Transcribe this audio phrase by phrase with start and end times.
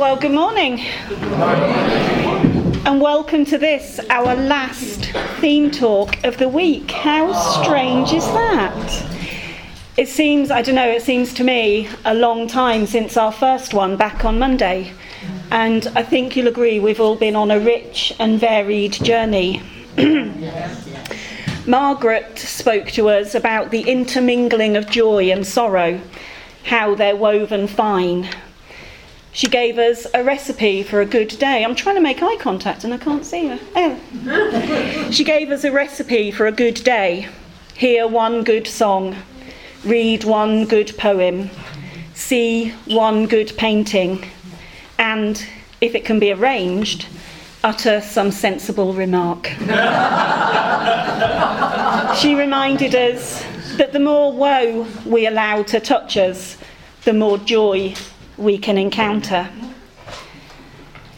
[0.00, 0.80] Well, good morning.
[2.86, 6.90] And welcome to this, our last theme talk of the week.
[6.90, 9.06] How strange is that?
[9.98, 13.74] It seems, I don't know, it seems to me a long time since our first
[13.74, 14.94] one back on Monday.
[15.50, 19.62] And I think you'll agree we've all been on a rich and varied journey.
[21.66, 26.00] Margaret spoke to us about the intermingling of joy and sorrow,
[26.64, 28.30] how they're woven fine.
[29.32, 31.64] She gave us a recipe for a good day.
[31.64, 33.60] I'm trying to make eye contact and I can't see her.
[33.76, 35.08] Oh.
[35.12, 37.28] she gave us a recipe for a good day.
[37.76, 39.16] Hear one good song,
[39.84, 41.48] read one good poem,
[42.12, 44.28] see one good painting,
[44.98, 45.46] and,
[45.80, 47.06] if it can be arranged,
[47.64, 49.46] utter some sensible remark.
[52.18, 53.42] she reminded us
[53.76, 56.58] that the more woe we allow to touch us,
[57.04, 57.94] the more joy
[58.40, 59.48] we can encounter.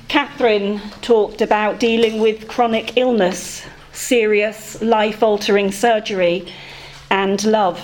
[0.09, 6.53] Catherine talked about dealing with chronic illness, serious life altering surgery,
[7.11, 7.81] and love.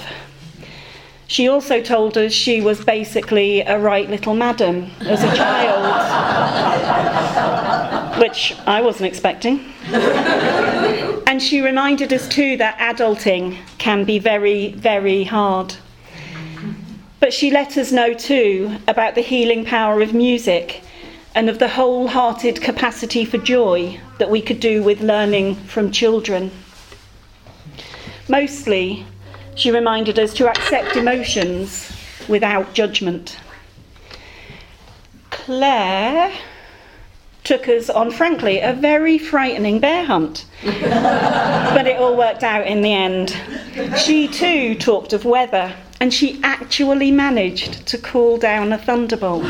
[1.29, 5.85] She also told us she was basically a right little madam as a child,
[8.21, 9.73] which I wasn't expecting.
[11.27, 15.77] and she reminded us too that adulting can be very, very hard.
[17.21, 20.83] But she let us know too about the healing power of music
[21.35, 26.51] and of the wholehearted capacity for joy that we could do with learning from children.
[28.29, 29.05] Mostly,
[29.55, 31.93] she reminded us to accept emotions
[32.29, 33.39] without judgment.
[35.31, 36.33] Claire
[37.43, 40.45] took us on, frankly, a very frightening bear hunt.
[40.63, 43.37] but it all worked out in the end.
[43.99, 49.43] She too talked of weather and she actually managed to call down a thunderbolt.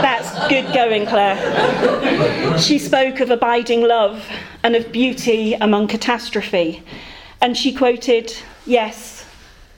[0.00, 2.58] That's good going, Claire.
[2.58, 4.24] She spoke of abiding love
[4.62, 6.82] and of beauty among catastrophe,
[7.40, 8.32] and she quoted,
[8.66, 9.26] Yes,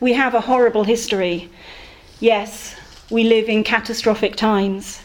[0.01, 1.51] we have a horrible history.
[2.21, 2.77] Yes,
[3.11, 5.03] we live in catastrophic times.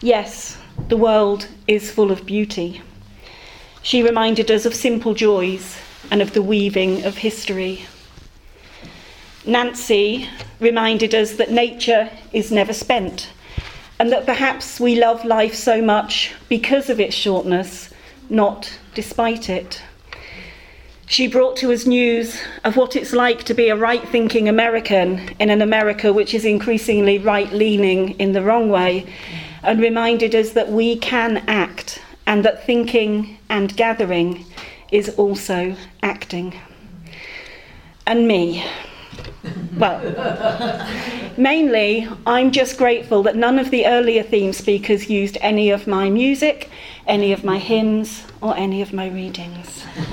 [0.00, 0.58] Yes,
[0.88, 2.82] the world is full of beauty.
[3.82, 5.78] She reminded us of simple joys
[6.10, 7.86] and of the weaving of history.
[9.46, 10.28] Nancy
[10.58, 13.30] reminded us that nature is never spent
[14.00, 17.90] and that perhaps we love life so much because of its shortness,
[18.30, 19.82] not despite it.
[21.06, 25.28] She brought to us news of what it's like to be a right thinking American
[25.38, 29.06] in an America which is increasingly right leaning in the wrong way,
[29.62, 34.44] and reminded us that we can act and that thinking and gathering
[34.90, 36.58] is also acting.
[38.06, 38.64] And me.
[39.76, 40.86] Well,
[41.36, 46.10] mainly, I'm just grateful that none of the earlier theme speakers used any of my
[46.10, 46.70] music,
[47.06, 49.84] any of my hymns, or any of my readings.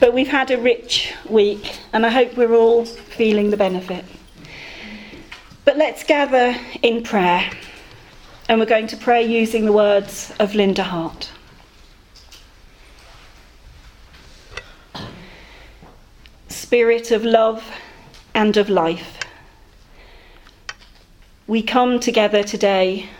[0.00, 4.04] but we've had a rich week, and I hope we're all feeling the benefit.
[5.64, 7.50] But let's gather in prayer,
[8.48, 11.30] and we're going to pray using the words of Linda Hart.
[16.64, 17.62] Spirit of love
[18.34, 19.18] and of life.
[21.46, 23.10] We come together today,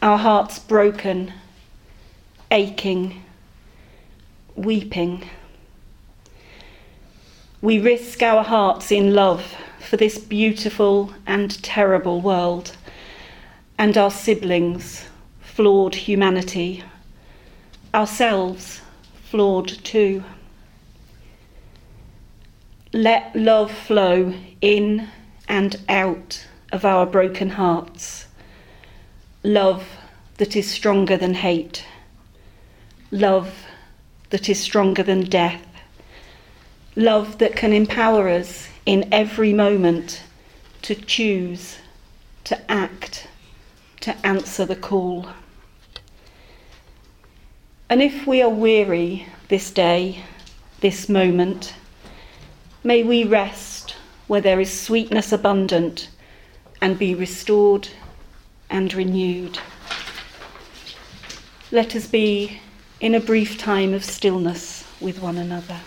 [0.00, 1.30] our hearts broken,
[2.50, 3.22] aching,
[4.56, 5.28] weeping.
[7.60, 12.74] We risk our hearts in love for this beautiful and terrible world
[13.76, 15.04] and our siblings,
[15.42, 16.82] flawed humanity,
[17.92, 18.80] ourselves,
[19.28, 20.24] flawed too.
[22.92, 25.08] Let love flow in
[25.46, 28.26] and out of our broken hearts.
[29.44, 29.86] Love
[30.38, 31.84] that is stronger than hate.
[33.12, 33.66] Love
[34.30, 35.64] that is stronger than death.
[36.96, 40.24] Love that can empower us in every moment
[40.82, 41.78] to choose,
[42.42, 43.28] to act,
[44.00, 45.28] to answer the call.
[47.88, 50.24] And if we are weary this day,
[50.80, 51.74] this moment,
[52.82, 53.96] May we rest
[54.26, 56.08] where there is sweetness abundant
[56.80, 57.88] and be restored
[58.70, 59.58] and renewed.
[61.70, 62.60] Let us be
[62.98, 65.80] in a brief time of stillness with one another.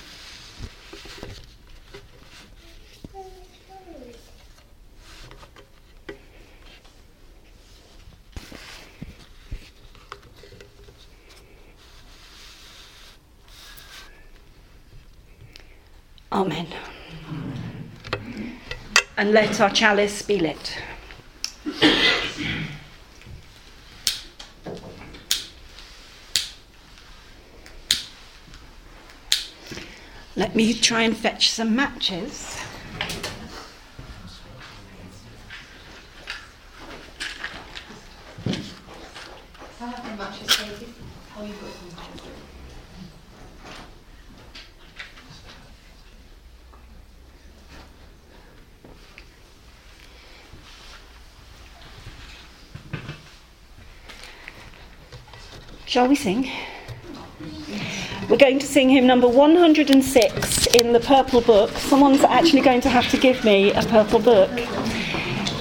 [19.23, 20.77] and let our chalice be lit.
[30.35, 32.62] Let me try and fetch some matches.
[56.03, 56.51] Shall we sing?
[58.29, 61.69] We're going to sing hymn number 106 in the purple book.
[61.77, 64.51] Someone's actually going to have to give me a purple book.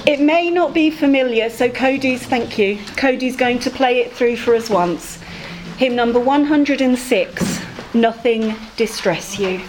[0.05, 2.77] It may not be familiar, so Cody's, thank you.
[2.97, 5.17] Cody's going to play it through for us once.
[5.77, 7.61] Hymn number 106
[7.93, 9.61] Nothing Distress You.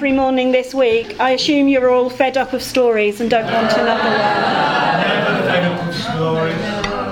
[0.00, 4.04] Morning this week, I assume you're all fed up of stories and don't want another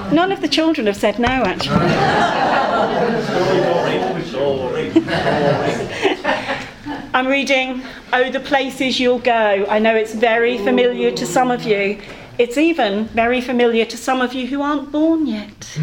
[0.05, 0.15] one.
[0.15, 1.77] None of the children have said no, actually.
[7.15, 9.67] I'm reading Oh, the Places You'll Go.
[9.69, 11.99] I know it's very familiar to some of you.
[12.39, 15.77] It's even very familiar to some of you who aren't born yet.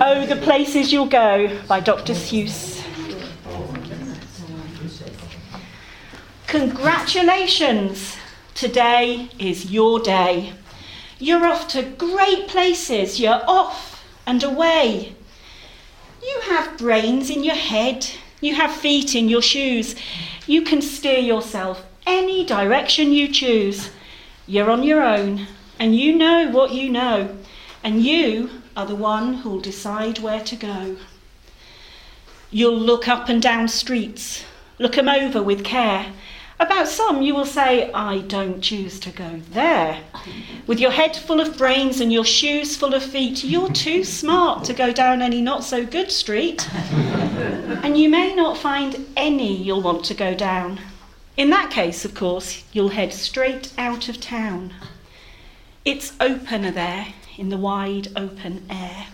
[0.00, 2.14] oh, the Places You'll Go by Dr.
[2.14, 2.73] Seuss.
[6.60, 8.16] Congratulations!
[8.54, 10.52] Today is your day.
[11.18, 13.18] You're off to great places.
[13.18, 15.16] You're off and away.
[16.22, 18.06] You have brains in your head.
[18.40, 19.96] You have feet in your shoes.
[20.46, 23.90] You can steer yourself any direction you choose.
[24.46, 25.48] You're on your own,
[25.80, 27.36] and you know what you know,
[27.82, 30.98] and you are the one who'll decide where to go.
[32.52, 34.44] You'll look up and down streets,
[34.78, 36.12] look 'em over with care.
[36.64, 40.00] About some you will say, I don't choose to go there.
[40.66, 44.64] With your head full of brains and your shoes full of feet, you're too smart
[44.64, 46.66] to go down any not so good street.
[47.82, 50.80] and you may not find any you'll want to go down.
[51.36, 54.72] In that case, of course, you'll head straight out of town.
[55.84, 59.08] It's opener there in the wide open air.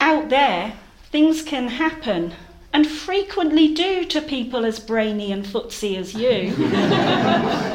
[0.00, 0.72] Out there,
[1.12, 2.34] things can happen
[2.72, 6.54] and frequently do to people as brainy and footsy as you.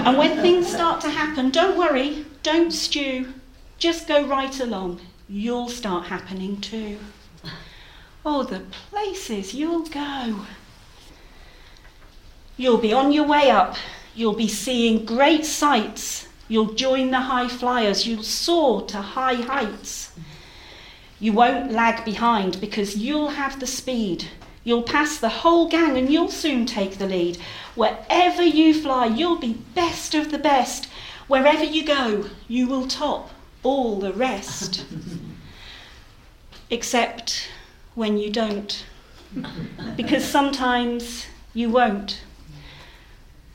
[0.05, 3.33] and when things start to happen, don't worry, don't stew,
[3.77, 5.01] just go right along.
[5.27, 6.97] You'll start happening too.
[8.25, 10.45] Oh, the places you'll go.
[12.57, 13.75] You'll be on your way up.
[14.15, 16.27] You'll be seeing great sights.
[16.47, 18.07] You'll join the high flyers.
[18.07, 20.13] You'll soar to high heights.
[21.19, 24.25] You won't lag behind because you'll have the speed.
[24.65, 27.38] You'll pass the whole gang and you'll soon take the lead.
[27.75, 30.88] Wherever you fly, you'll be best of the best.
[31.27, 33.29] Wherever you go, you will top
[33.62, 34.84] all the rest.
[36.72, 37.48] Except
[37.93, 38.86] when you don't.
[39.95, 42.24] Because sometimes you won't.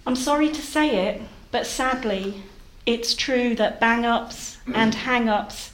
[0.07, 2.45] I'm sorry to say it, but sadly,
[2.87, 5.73] it's true that bang ups and hang ups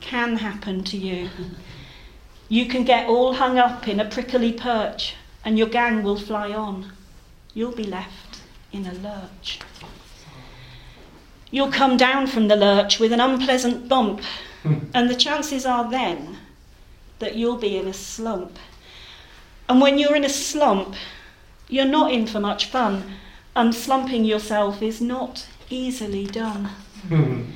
[0.00, 1.30] can happen to you.
[2.48, 6.52] You can get all hung up in a prickly perch, and your gang will fly
[6.52, 6.92] on.
[7.54, 8.40] You'll be left
[8.72, 9.60] in a lurch.
[11.50, 14.20] You'll come down from the lurch with an unpleasant bump,
[14.94, 16.38] and the chances are then
[17.18, 18.58] that you'll be in a slump.
[19.68, 20.94] And when you're in a slump,
[21.68, 23.04] you're not in for much fun
[23.56, 26.70] unslumping yourself is not easily done.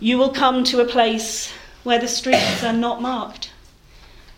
[0.00, 1.52] you will come to a place
[1.84, 3.50] where the streets are not marked.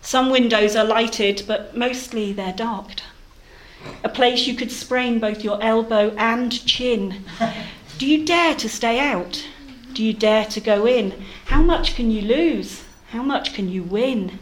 [0.03, 3.03] Some windows are lighted, but mostly they're darked.
[4.03, 7.23] A place you could sprain both your elbow and chin.
[7.97, 9.47] Do you dare to stay out?
[9.93, 11.23] Do you dare to go in?
[11.45, 12.83] How much can you lose?
[13.11, 14.39] How much can you win?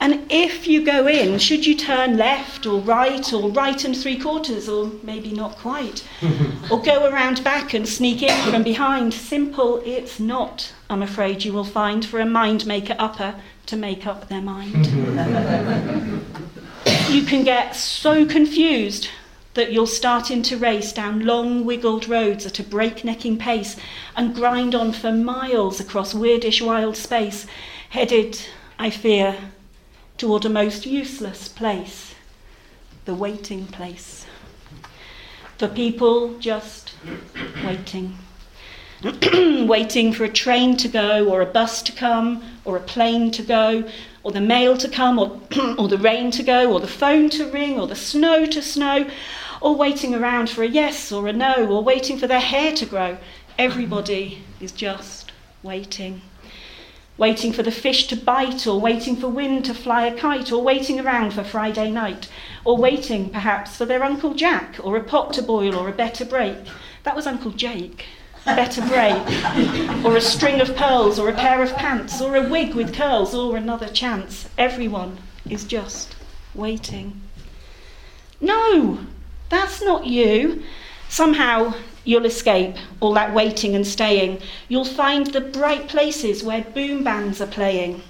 [0.00, 4.18] And if you go in, should you turn left or right or right and three
[4.18, 6.02] quarters or maybe not quite?
[6.70, 9.12] or go around back and sneak in from behind?
[9.12, 13.34] Simple it's not, I'm afraid you will find, for a mind maker upper
[13.72, 14.84] to make up their mind.
[14.84, 16.20] Mm-hmm.
[17.10, 19.08] you can get so confused
[19.54, 23.78] that you'll start into race down long wiggled roads at a breaknecking pace
[24.14, 27.46] and grind on for miles across weirdish wild space,
[27.88, 28.38] headed,
[28.78, 29.38] I fear,
[30.18, 32.14] toward a most useless place,
[33.06, 34.26] the waiting place.
[35.56, 36.92] For people just
[37.64, 38.18] waiting.
[39.66, 43.42] waiting for a train to go, or a bus to come, or a plane to
[43.42, 43.84] go,
[44.22, 45.40] or the mail to come, or,
[45.78, 49.06] or the rain to go, or the phone to ring, or the snow to snow,
[49.60, 52.86] or waiting around for a yes or a no, or waiting for their hair to
[52.86, 53.18] grow.
[53.58, 55.32] Everybody is just
[55.62, 56.22] waiting
[57.18, 60.62] waiting for the fish to bite, or waiting for wind to fly a kite, or
[60.62, 62.28] waiting around for Friday night,
[62.64, 66.24] or waiting perhaps for their Uncle Jack, or a pot to boil, or a better
[66.24, 66.56] break.
[67.04, 68.06] That was Uncle Jake.
[68.46, 72.74] Better break, or a string of pearls, or a pair of pants, or a wig
[72.74, 74.48] with curls, or another chance.
[74.58, 75.18] Everyone
[75.48, 76.16] is just
[76.54, 77.20] waiting.
[78.40, 78.98] No,
[79.48, 80.62] that's not you.
[81.08, 84.40] Somehow You'll escape all that waiting and staying.
[84.68, 88.02] You'll find the bright places where boom bands are playing.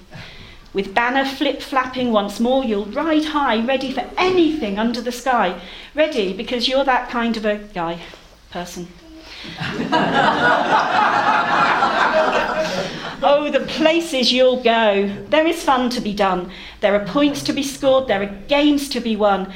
[0.73, 5.61] With banner flip flapping once more, you'll ride high, ready for anything under the sky.
[5.93, 7.99] Ready because you're that kind of a guy,
[8.49, 8.87] person.
[13.21, 15.09] oh, the places you'll go.
[15.29, 16.51] There is fun to be done.
[16.81, 18.07] There are points to be scored.
[18.07, 19.53] There are games to be won.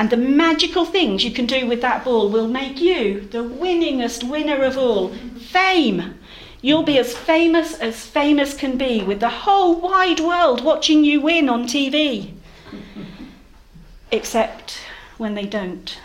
[0.00, 4.24] And the magical things you can do with that ball will make you the winningest
[4.26, 5.12] winner of all.
[5.38, 6.14] Fame.
[6.62, 11.20] You'll be as famous as famous can be, with the whole wide world watching you
[11.20, 12.32] win on TV.
[14.10, 14.78] Except
[15.18, 15.98] when they don't.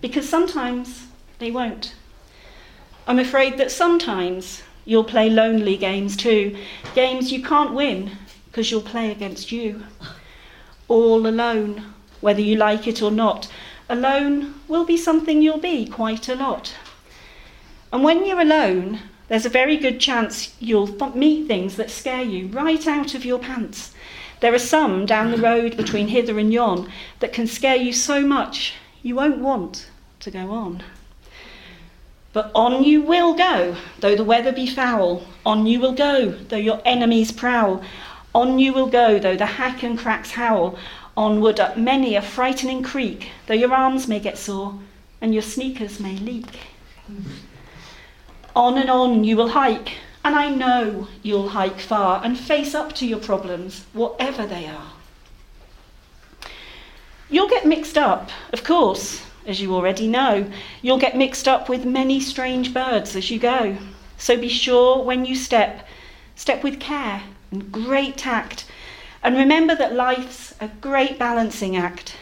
[0.00, 1.06] Because sometimes
[1.40, 1.95] they won't.
[3.06, 6.56] I'm afraid that sometimes you'll play lonely games too,
[6.94, 8.12] games you can't win
[8.46, 9.84] because you'll play against you.
[10.88, 13.48] All alone whether you like it or not.
[13.88, 16.74] Alone will be something you'll be quite a lot.
[17.92, 22.48] And when you're alone, there's a very good chance you'll meet things that scare you
[22.48, 23.94] right out of your pants.
[24.40, 28.22] There are some down the road between hither and yon that can scare you so
[28.22, 29.88] much you won't want
[30.20, 30.82] to go on.
[32.36, 35.24] But on you will go, though the weather be foul.
[35.46, 37.82] On you will go, though your enemies prowl.
[38.34, 40.78] On you will go, though the Hakken-Kraks howl.
[41.16, 44.78] Onward up many a frightening creek, though your arms may get sore
[45.22, 46.60] and your sneakers may leak.
[48.54, 52.92] On and on you will hike, and I know you'll hike far and face up
[52.96, 54.92] to your problems, whatever they are.
[57.30, 60.50] You'll get mixed up, of course, as you already know.
[60.82, 63.76] You'll get mixed up with many strange birds as you go.
[64.18, 65.86] So be sure when you step,
[66.34, 68.64] step with care and great tact.
[69.22, 72.16] And remember that life's a great balancing act.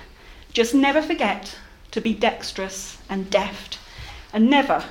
[0.52, 1.56] Just never forget
[1.90, 3.78] to be dexterous and deft,
[4.32, 4.84] and never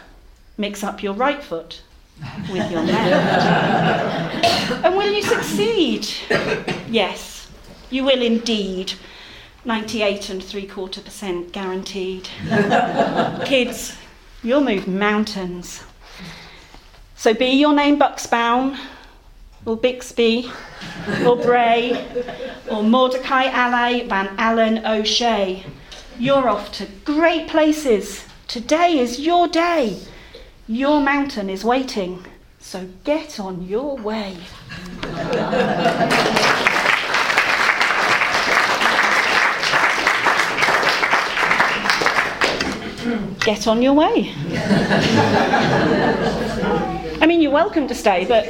[0.57, 1.81] mix up your right foot
[2.49, 4.73] with your left.
[4.85, 6.07] and will you succeed?
[6.89, 7.49] Yes,
[7.89, 8.93] you will indeed.
[9.65, 12.27] 98 and three quarter percent guaranteed.
[13.45, 13.97] Kids,
[14.43, 15.83] you'll move mountains.
[17.15, 18.77] So be your name Buxbaum,
[19.65, 20.51] or Bixby,
[21.25, 22.05] or Bray,
[22.69, 25.65] or Mordecai Ali Van Allen O'Shea.
[26.19, 28.25] You're off to great places.
[28.47, 29.99] Today is your day.
[30.67, 32.25] Your mountain is waiting,
[32.59, 34.37] so get on your way.
[43.45, 44.33] get on your way.
[47.19, 48.45] I mean, you're welcome to stay, but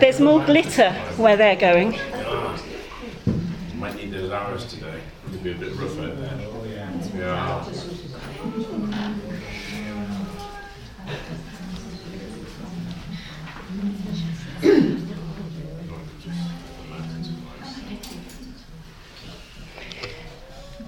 [0.00, 1.92] there's more glitter where they're going.
[1.94, 2.00] You
[3.76, 5.00] might need those arrows today.
[5.28, 6.38] It'll be a bit rough out there.
[7.16, 7.64] Yeah.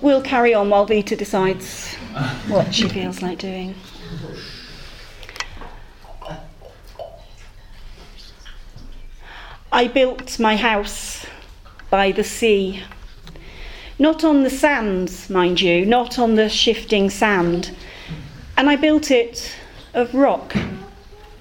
[0.00, 1.96] We'll carry on while Vita decides
[2.48, 3.74] what she feels like doing.
[9.72, 11.27] I built my house
[11.90, 12.85] by the sea.
[13.98, 17.77] Not on the sands, mind you, not on the shifting sand.
[18.57, 19.57] And I built it
[19.94, 20.55] of rock,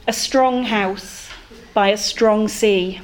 [0.07, 1.29] a strong house
[1.75, 3.01] by a strong sea.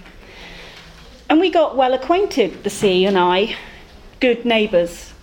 [1.30, 3.56] And we got well acquainted, the sea and I,
[4.20, 5.14] good neighbours.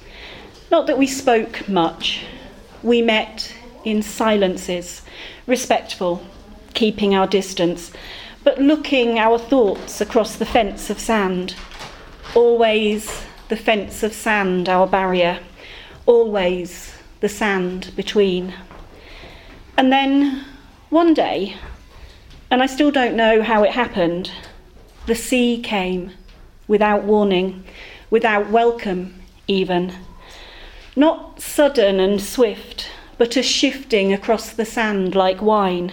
[0.70, 2.24] Not that we spoke much,
[2.86, 3.52] we met
[3.84, 5.02] in silences,
[5.48, 6.24] respectful,
[6.72, 7.90] keeping our distance,
[8.44, 11.56] but looking our thoughts across the fence of sand.
[12.36, 15.40] Always the fence of sand, our barrier,
[16.06, 18.54] always the sand between.
[19.76, 20.44] And then
[20.90, 21.56] one day,
[22.52, 24.30] and I still don't know how it happened,
[25.06, 26.12] the sea came
[26.68, 27.64] without warning,
[28.10, 29.92] without welcome, even.
[30.98, 35.92] Not sudden and swift, but a shifting across the sand like wine,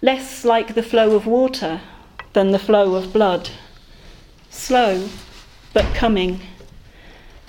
[0.00, 1.80] less like the flow of water
[2.34, 3.50] than the flow of blood.
[4.48, 5.08] Slow,
[5.74, 6.40] but coming.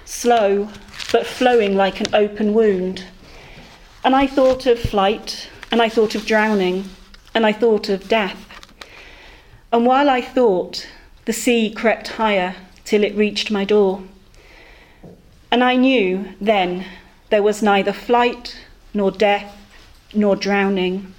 [0.03, 0.69] Slow,
[1.11, 3.03] but flowing like an open wound.
[4.03, 6.85] And I thought of flight, and I thought of drowning,
[7.35, 8.47] and I thought of death.
[9.71, 10.87] And while I thought,
[11.25, 14.01] the sea crept higher till it reached my door.
[15.51, 16.85] And I knew then
[17.29, 18.55] there was neither flight
[18.93, 19.55] nor death
[20.13, 21.13] nor drowning.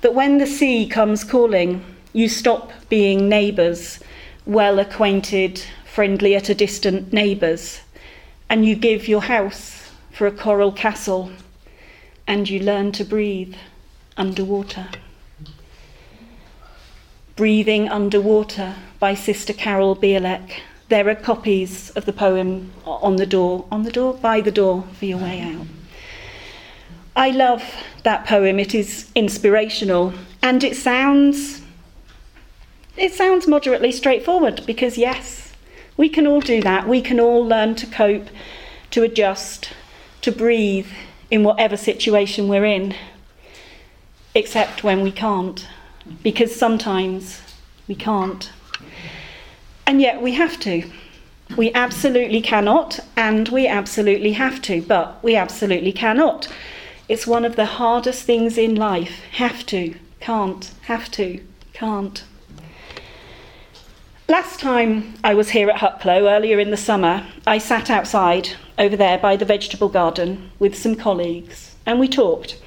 [0.00, 4.00] That when the sea comes calling, you stop being neighbours,
[4.46, 7.80] well acquainted, friendly at a distant neighbours,
[8.48, 11.30] and you give your house for a coral castle,
[12.26, 13.54] and you learn to breathe
[14.16, 14.88] underwater.
[17.34, 20.60] Breathing Underwater by Sister Carol Bieleck.
[20.92, 24.84] There are copies of the poem on the door, on the door, by the door
[24.98, 25.66] for your way out.
[27.16, 27.64] I love
[28.02, 28.58] that poem.
[28.58, 31.62] It is inspirational and it sounds
[32.98, 35.54] it sounds moderately straightforward because yes,
[35.96, 36.86] we can all do that.
[36.86, 38.28] We can all learn to cope,
[38.90, 39.72] to adjust,
[40.20, 40.90] to breathe
[41.30, 42.94] in whatever situation we're in.
[44.34, 45.66] Except when we can't
[46.22, 47.40] because sometimes
[47.88, 48.52] we can't.
[49.86, 50.90] And yet we have to.
[51.56, 56.48] We absolutely cannot, and we absolutely have to, but we absolutely cannot.
[57.08, 59.20] It's one of the hardest things in life.
[59.32, 62.24] Have to, can't, have to, can't.
[64.28, 68.96] Last time I was here at Hucklow, earlier in the summer, I sat outside over
[68.96, 72.60] there by the vegetable garden with some colleagues and we talked.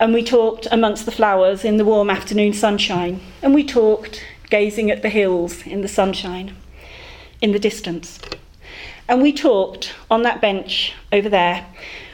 [0.00, 3.20] And we talked amongst the flowers in the warm afternoon sunshine.
[3.42, 6.56] And we talked gazing at the hills in the sunshine,
[7.40, 8.18] in the distance.
[9.08, 11.66] And we talked on that bench over there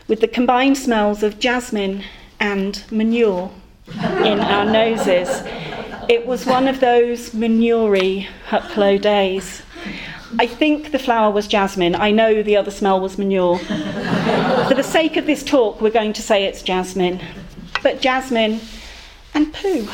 [0.06, 2.04] with the combined smells of jasmine
[2.38, 3.50] and manure
[3.88, 5.42] in our noses.
[6.08, 9.62] It was one of those manurey Hucklow days.
[10.38, 11.94] I think the flower was jasmine.
[11.94, 13.58] I know the other smell was manure.
[13.58, 17.20] For the sake of this talk, we're going to say it's jasmine.
[17.82, 18.60] But jasmine
[19.32, 19.88] and poo.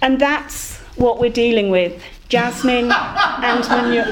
[0.00, 4.04] And that's what we're dealing with jasmine and manure.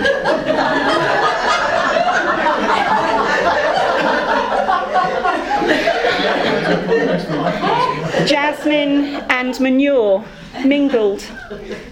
[8.27, 10.25] jasmine and manure
[10.65, 11.25] mingled.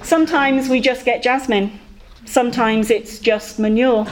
[0.02, 1.78] Sometimes we just get jasmine,
[2.24, 4.06] sometimes it's just manure.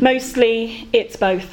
[0.00, 1.50] Mostly it's both.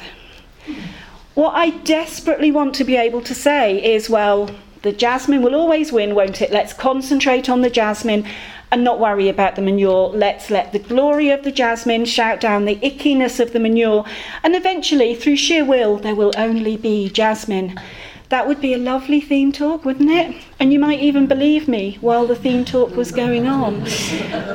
[1.34, 4.50] What I desperately want to be able to say is well,
[4.84, 6.52] the jasmine will always win, won't it?
[6.52, 8.26] Let's concentrate on the jasmine
[8.70, 10.10] and not worry about the manure.
[10.10, 14.04] Let's let the glory of the jasmine shout down the ickiness of the manure,
[14.42, 17.80] and eventually, through sheer will, there will only be jasmine.
[18.28, 20.36] That would be a lovely theme talk, wouldn't it?
[20.58, 23.84] And you might even believe me while the theme talk was going on.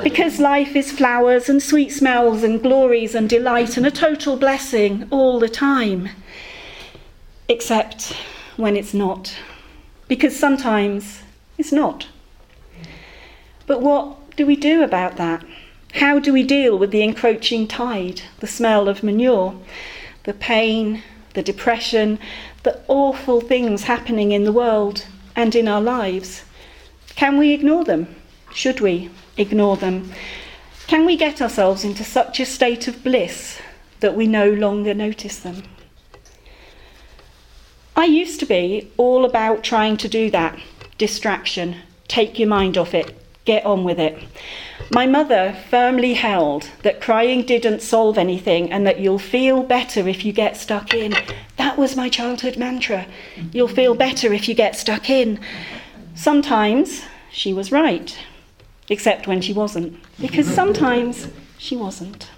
[0.03, 5.07] Because life is flowers and sweet smells and glories and delight and a total blessing
[5.09, 6.09] all the time.
[7.47, 8.13] Except
[8.57, 9.33] when it's not.
[10.09, 11.21] Because sometimes
[11.57, 12.07] it's not.
[13.65, 15.45] But what do we do about that?
[15.93, 19.55] How do we deal with the encroaching tide, the smell of manure,
[20.23, 21.01] the pain,
[21.33, 22.19] the depression,
[22.63, 26.43] the awful things happening in the world and in our lives.
[27.15, 28.15] Can we ignore them?
[28.53, 30.11] Should we ignore them?
[30.87, 33.59] Can we get ourselves into such a state of bliss
[33.99, 35.63] that we no longer notice them?
[37.99, 40.57] I used to be all about trying to do that
[40.97, 41.75] distraction,
[42.07, 44.23] take your mind off it, get on with it.
[44.89, 50.23] My mother firmly held that crying didn't solve anything and that you'll feel better if
[50.23, 51.13] you get stuck in.
[51.57, 53.05] That was my childhood mantra.
[53.51, 55.37] You'll feel better if you get stuck in.
[56.15, 58.17] Sometimes she was right,
[58.87, 62.29] except when she wasn't, because sometimes she wasn't.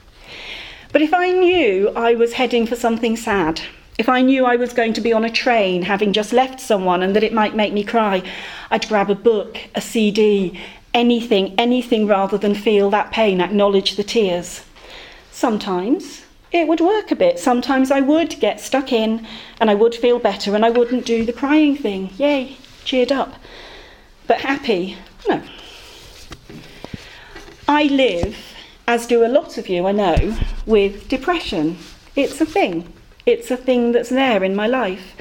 [0.92, 3.62] But if I knew I was heading for something sad,
[4.02, 7.04] if I knew I was going to be on a train having just left someone
[7.04, 8.24] and that it might make me cry,
[8.72, 10.60] I'd grab a book, a CD,
[10.92, 14.66] anything, anything rather than feel that pain, acknowledge the tears.
[15.32, 17.38] Sometimes it would work a bit.
[17.38, 19.28] Sometimes I would get stuck in
[19.60, 22.10] and I would feel better and I wouldn't do the crying thing.
[22.18, 23.36] Yay, cheered up.
[24.26, 24.98] But happy?
[25.30, 25.44] No.
[27.68, 28.36] I live,
[28.88, 31.78] as do a lot of you I know, with depression.
[32.16, 32.92] It's a thing.
[33.26, 35.16] It's a thing that's there in my life.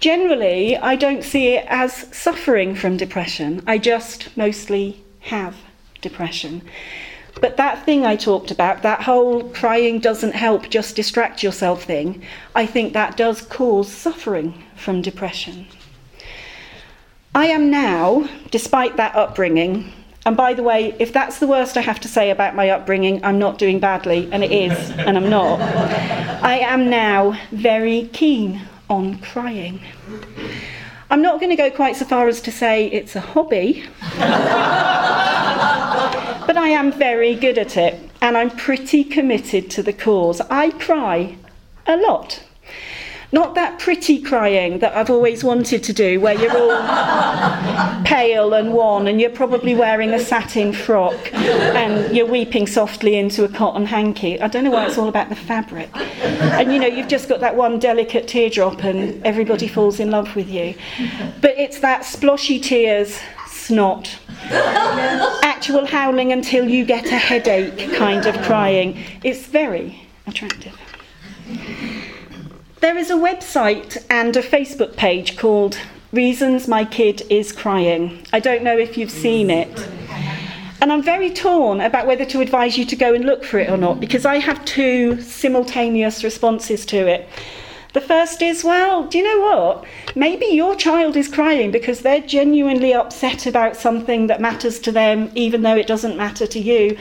[0.00, 3.62] Generally, I don't see it as suffering from depression.
[3.66, 5.56] I just mostly have
[6.00, 6.62] depression.
[7.40, 12.22] But that thing I talked about, that whole crying doesn't help, just distract yourself thing,
[12.54, 15.66] I think that does cause suffering from depression.
[17.34, 19.92] I am now, despite that upbringing,
[20.28, 23.24] and by the way, if that's the worst I have to say about my upbringing,
[23.24, 25.58] I'm not doing badly, and it is, and I'm not.
[26.42, 28.60] I am now very keen
[28.90, 29.80] on crying.
[31.08, 34.20] I'm not going to go quite so far as to say it's a hobby, but
[36.58, 40.42] I am very good at it and I'm pretty committed to the cause.
[40.50, 41.38] I cry
[41.86, 42.42] a lot.
[43.30, 48.72] Not that pretty crying that I've always wanted to do, where you're all pale and
[48.72, 53.84] wan and you're probably wearing a satin frock and you're weeping softly into a cotton
[53.84, 54.40] hanky.
[54.40, 55.90] I don't know why it's all about the fabric.
[55.94, 60.34] And you know, you've just got that one delicate teardrop and everybody falls in love
[60.34, 60.74] with you.
[61.42, 64.18] But it's that sploshy tears, snot,
[65.42, 69.04] actual howling until you get a headache kind of crying.
[69.22, 70.74] It's very attractive.
[72.80, 75.76] There is a website and a Facebook page called
[76.12, 78.24] Reasons My Kid Is Crying.
[78.32, 79.88] I don't know if you've seen it.
[80.80, 83.68] And I'm very torn about whether to advise you to go and look for it
[83.68, 87.28] or not because I have two simultaneous responses to it.
[87.94, 89.84] The first is, well, do you know what?
[90.14, 95.32] Maybe your child is crying because they're genuinely upset about something that matters to them,
[95.34, 96.96] even though it doesn't matter to you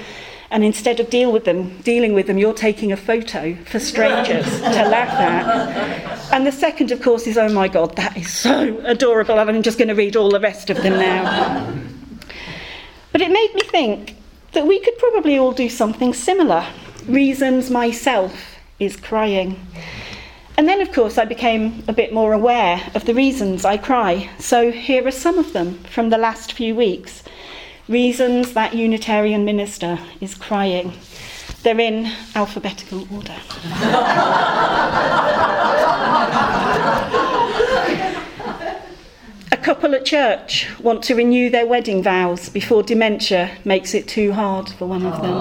[0.50, 4.46] and instead of deal with them, dealing with them, you're taking a photo for strangers
[4.46, 6.34] to laugh at.
[6.34, 9.78] And the second, of course, is oh my God, that is so adorable, I'm just
[9.78, 11.74] going to read all the rest of them now.
[13.12, 14.16] But it made me think
[14.54, 16.66] that we could probably all do something similar.
[17.08, 19.60] Reasons myself is crying.
[20.58, 24.30] And then, of course, I became a bit more aware of the reasons I cry.
[24.40, 27.24] So here are some of them from the last few weeks.
[27.88, 30.92] Reasons that Unitarian minister is crying.
[31.64, 33.36] They're in alphabetical order.
[39.52, 44.34] a couple at church want to renew their wedding vows before dementia makes it too
[44.34, 45.38] hard for one of them.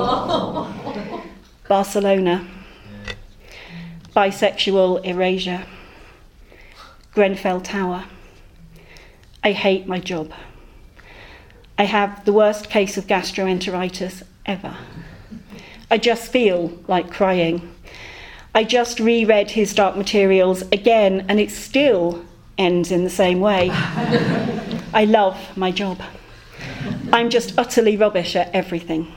[1.69, 2.47] Barcelona
[4.15, 5.67] bisexual erasure.
[7.13, 8.05] Grenfell Tower.
[9.45, 10.33] I hate my job.
[11.79, 14.77] I have the worst case of gastroenteritis ever.
[15.91, 17.75] I just feel like crying.
[18.55, 22.25] I just reread his Dark Materials again, and it still
[22.57, 23.69] ends in the same way.
[23.73, 26.01] I love my job.
[27.13, 29.13] I'm just utterly rubbish at everything.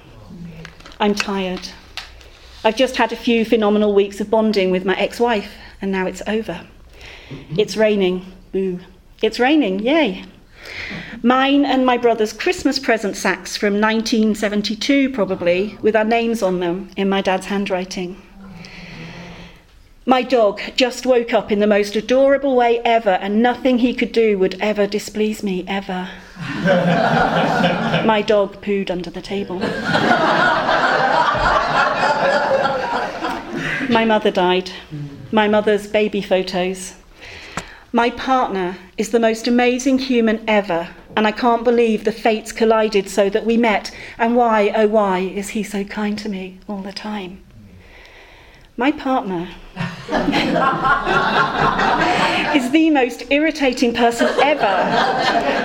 [0.99, 1.69] I'm tired.
[2.65, 6.05] I've just had a few phenomenal weeks of bonding with my ex wife, and now
[6.05, 6.67] it's over.
[7.57, 8.25] It's raining.
[8.51, 8.81] Boo.
[9.21, 9.79] It's raining.
[9.79, 10.25] Yay.
[11.21, 16.89] Mine and my brother's Christmas present sacks from 1972, probably, with our names on them
[16.95, 18.21] in my dad's handwriting.
[20.05, 24.12] My dog just woke up in the most adorable way ever, and nothing he could
[24.12, 26.10] do would ever displease me, ever.
[28.05, 29.60] my dog pooed under the table.
[33.89, 34.71] My mother died.
[35.32, 36.93] My mother's baby photos.
[37.91, 43.10] My partner is the most amazing human ever, and I can't believe the fates collided
[43.10, 43.89] so that we met.
[44.19, 47.43] And why, oh, why is he so kind to me all the time?
[48.78, 49.49] My partner
[52.56, 54.67] is the most irritating person ever,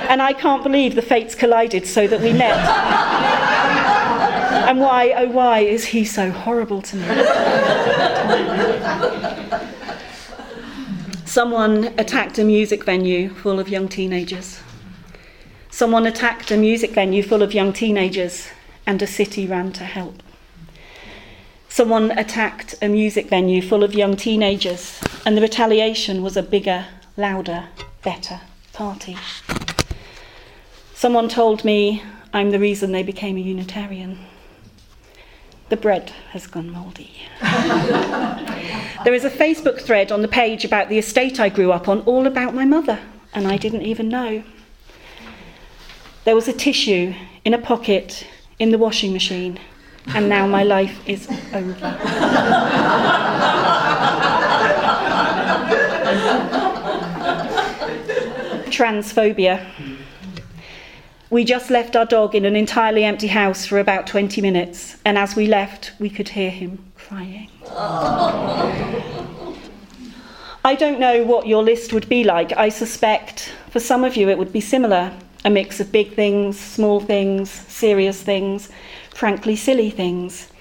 [0.08, 2.56] and I can't believe the fates collided so that we met.
[4.66, 7.04] And why, oh, why is he so horrible to me?
[11.34, 14.60] Someone attacked a music venue full of young teenagers.
[15.68, 18.50] Someone attacked a music venue full of young teenagers,
[18.86, 20.22] and a city ran to help.
[21.68, 26.86] Someone attacked a music venue full of young teenagers, and the retaliation was a bigger,
[27.16, 27.64] louder,
[28.04, 28.42] better
[28.72, 29.16] party.
[30.94, 32.00] Someone told me
[32.32, 34.20] I'm the reason they became a Unitarian
[35.74, 37.10] the bread has gone mouldy.
[37.40, 42.02] there is a Facebook thread on the page about the estate I grew up on,
[42.02, 43.00] all about my mother,
[43.32, 44.44] and I didn't even know.
[46.22, 47.12] There was a tissue
[47.44, 48.24] in a pocket
[48.60, 49.58] in the washing machine,
[50.14, 51.74] and now my life is over.
[58.70, 59.66] Transphobia.
[61.34, 65.18] We just left our dog in an entirely empty house for about 20 minutes, and
[65.18, 67.50] as we left, we could hear him crying.
[70.64, 72.56] I don't know what your list would be like.
[72.56, 75.12] I suspect for some of you it would be similar
[75.44, 78.68] a mix of big things, small things, serious things,
[79.12, 80.52] frankly silly things.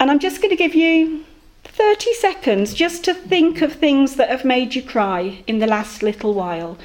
[0.00, 1.24] And I'm just going to give you
[1.62, 6.02] 30 seconds just to think of things that have made you cry in the last
[6.02, 6.76] little while.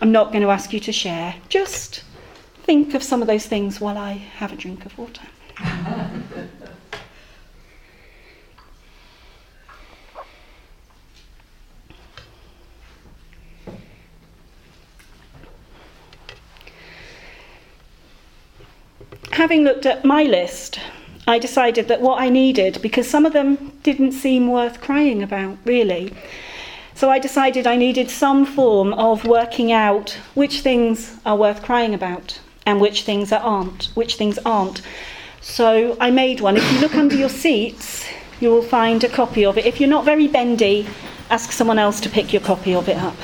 [0.00, 2.02] I'm not going to ask you to share, just
[2.64, 5.22] think of some of those things while I have a drink of water.
[19.32, 20.80] Having looked at my list,
[21.26, 25.58] I decided that what I needed, because some of them didn't seem worth crying about,
[25.66, 26.14] really.
[26.94, 31.92] So I decided I needed some form of working out which things are worth crying
[31.92, 34.82] about and which things are aren't, which things aren't.
[35.40, 36.56] So I made one.
[36.56, 38.06] If you look under your seats,
[38.40, 39.66] you will find a copy of it.
[39.66, 40.86] If you're not very bendy,
[41.30, 43.16] ask someone else to pick your copy of it up.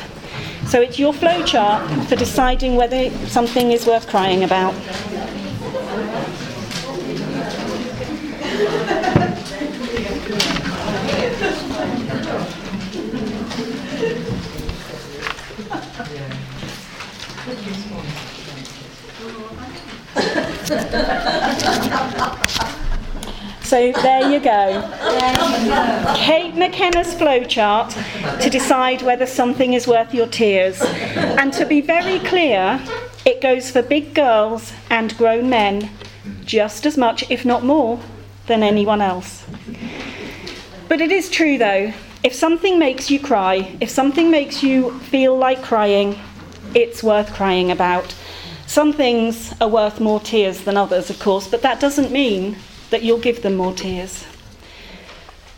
[0.67, 4.75] So it's your flowchart for deciding whether something is worth crying about.
[23.71, 24.83] So there you go.
[26.17, 27.91] Kate McKenna's flowchart
[28.41, 30.81] to decide whether something is worth your tears.
[30.81, 32.81] And to be very clear,
[33.25, 35.91] it goes for big girls and grown men
[36.45, 38.01] just as much, if not more,
[38.47, 39.45] than anyone else.
[40.89, 45.37] But it is true though, if something makes you cry, if something makes you feel
[45.37, 46.19] like crying,
[46.75, 48.15] it's worth crying about.
[48.71, 52.57] Some things are worth more tears than others, of course, but that doesn't mean
[52.91, 54.25] that you'll give them more tears.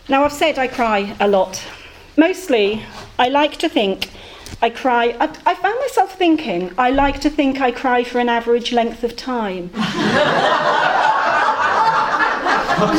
[0.09, 1.63] Now, I've said I cry a lot,
[2.17, 2.83] Mostly,
[3.19, 4.09] I like to think
[4.63, 5.15] I cry.
[5.21, 9.05] I, I, found myself thinking, I like to think I cry for an average length
[9.05, 9.69] of time.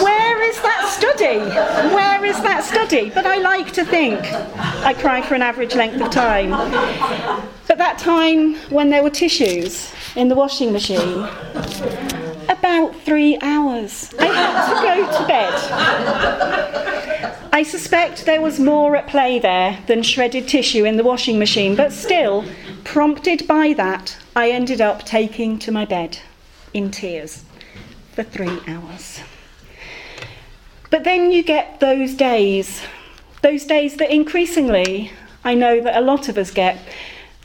[0.05, 1.39] Where is that study?
[1.95, 3.09] Where is that study?
[3.09, 6.51] But I like to think I cry for an average length of time.
[7.73, 11.27] But that time when there were tissues in the washing machine,
[12.47, 14.13] about three hours.
[14.19, 15.53] I had to go to bed.
[17.51, 21.75] I suspect there was more at play there than shredded tissue in the washing machine,
[21.75, 22.45] but still,
[22.83, 26.19] prompted by that, I ended up taking to my bed
[26.75, 27.43] in tears
[28.11, 29.19] for three hours.
[30.91, 32.83] But then you get those days,
[33.41, 35.11] those days that increasingly
[35.43, 36.77] I know that a lot of us get,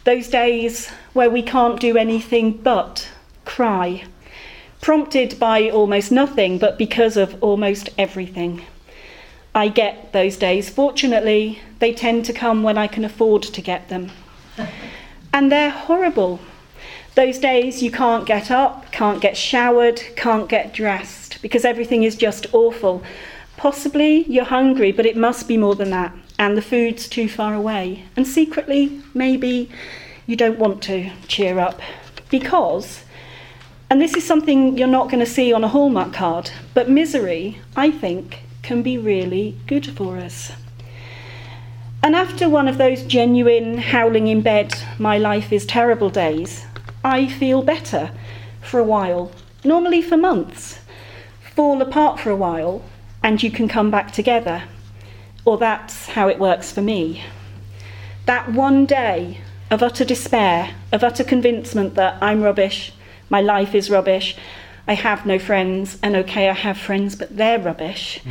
[0.08, 3.06] those days where we can't do anything but
[3.44, 4.02] cry
[4.80, 8.62] prompted by almost nothing, but because of almost everything.
[9.54, 10.70] I get those days.
[10.70, 14.10] Fortunately, they tend to come when I can afford to get them.
[15.30, 16.40] And they're horrible.
[17.14, 22.16] Those days you can't get up, can't get showered, can't get dressed because everything is
[22.16, 23.02] just awful.
[23.58, 27.54] Possibly you're hungry, but it must be more than that, and the food's too far
[27.54, 28.04] away.
[28.16, 29.70] And secretly, maybe
[30.26, 31.80] you don't want to cheer up
[32.30, 33.04] because
[33.90, 37.58] and this is something you're not going to see on a Hallmark card, but misery,
[37.74, 40.52] I think, can be really good for us.
[42.02, 46.66] And after one of those genuine howling in bed, my life is terrible days,
[47.02, 48.10] I feel better
[48.60, 49.32] for a while,
[49.64, 50.80] normally for months,
[51.54, 52.82] fall apart for a while,
[53.22, 54.64] and you can come back together.
[55.48, 57.24] Or that's how it works for me.
[58.26, 62.92] That one day of utter despair, of utter convincement that I'm rubbish,
[63.30, 64.36] my life is rubbish.
[64.86, 68.20] I have no friends, and okay, I have friends, but they're rubbish.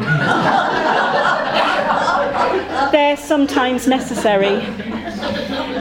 [2.91, 4.61] they're sometimes necessary.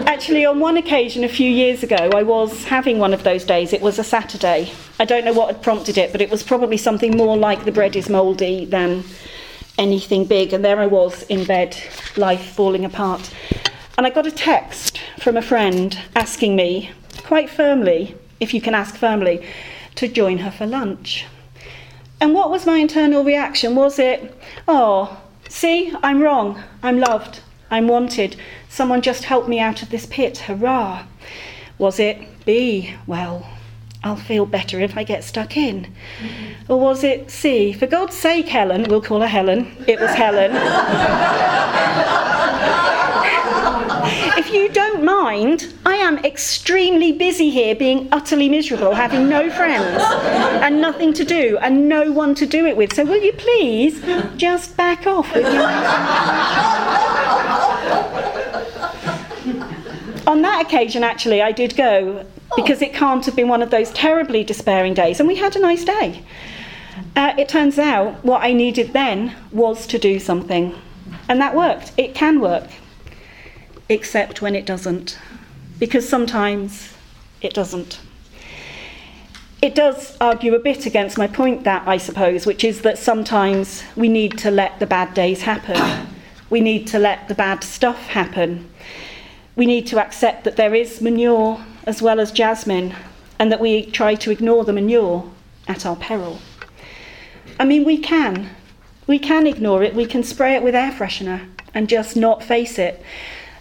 [0.06, 3.74] Actually, on one occasion a few years ago, I was having one of those days.
[3.74, 4.72] It was a Saturday.
[4.98, 7.72] I don't know what had prompted it, but it was probably something more like the
[7.72, 9.04] bread is mouldy than
[9.78, 10.52] anything big.
[10.52, 11.76] And there I was in bed,
[12.16, 13.32] life falling apart.
[13.96, 16.90] And I got a text from a friend asking me,
[17.24, 19.46] quite firmly, if you can ask firmly,
[19.94, 21.24] to join her for lunch.
[22.20, 23.74] And what was my internal reaction?
[23.74, 24.34] Was it,
[24.68, 28.36] oh, see, I'm wrong, I'm loved, I'm wanted,
[28.68, 31.04] someone just helped me out of this pit, hurrah?
[31.78, 33.46] Was it, B, well,
[34.06, 35.82] I'll feel better if I get stuck in?
[35.82, 36.72] Mm-hmm.
[36.72, 40.52] Or was it C, for God's sake, Helen, we'll call her Helen, it was Helen.
[44.38, 50.00] if you don't mind, I am extremely busy here being utterly miserable, having no friends
[50.62, 52.92] and nothing to do and no one to do it with.
[52.92, 54.00] So will you please
[54.36, 55.34] just back off
[60.28, 63.90] On that occasion, actually, I did go because it can't have been one of those
[63.92, 66.22] terribly despairing days, and we had a nice day.
[67.14, 70.74] Uh, it turns out what I needed then was to do something,
[71.28, 71.92] and that worked.
[71.96, 72.68] It can work
[73.88, 75.18] except when it doesn't,
[75.78, 76.92] because sometimes
[77.40, 78.00] it doesn't.
[79.62, 83.82] It does argue a bit against my point, that I suppose, which is that sometimes
[83.96, 86.06] we need to let the bad days happen.
[86.48, 88.70] We need to let the bad stuff happen.
[89.56, 92.94] We need to accept that there is manure as well as jasmine,
[93.38, 95.30] and that we try to ignore the manure
[95.68, 96.40] at our peril.
[97.58, 98.50] I mean, we can.
[99.06, 102.78] We can ignore it, we can spray it with air freshener and just not face
[102.78, 103.02] it.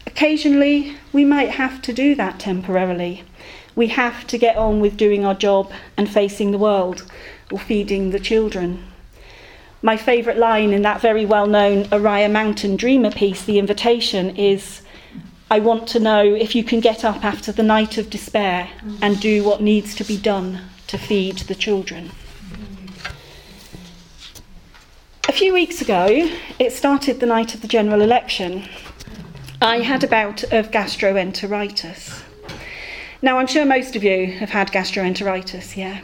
[0.07, 3.23] Occasionally, we might have to do that temporarily.
[3.75, 7.05] We have to get on with doing our job and facing the world
[7.51, 8.85] or feeding the children.
[9.81, 14.81] My favourite line in that very well known Oriah Mountain Dreamer piece, The Invitation, is
[15.49, 18.69] I want to know if you can get up after the night of despair
[19.01, 22.11] and do what needs to be done to feed the children.
[25.28, 28.67] A few weeks ago, it started the night of the general election,
[29.61, 32.22] I had a bout of gastroenteritis.
[33.22, 36.01] Now, I'm sure most of you have had gastroenteritis, yeah?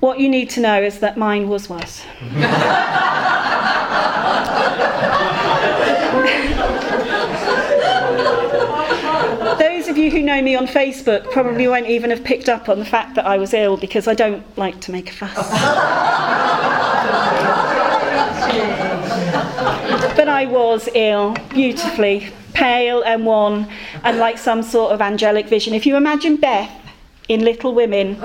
[0.00, 2.02] What you need to know is that mine was worse.
[9.58, 12.80] Those of you who know me on Facebook probably won't even have picked up on
[12.80, 15.50] the fact that I was ill because I don't like to make a fuss.
[20.14, 23.66] But I was ill, beautifully, pale and wan,
[24.04, 25.74] and like some sort of angelic vision.
[25.74, 26.70] If you imagine Beth
[27.28, 28.10] in Little Women,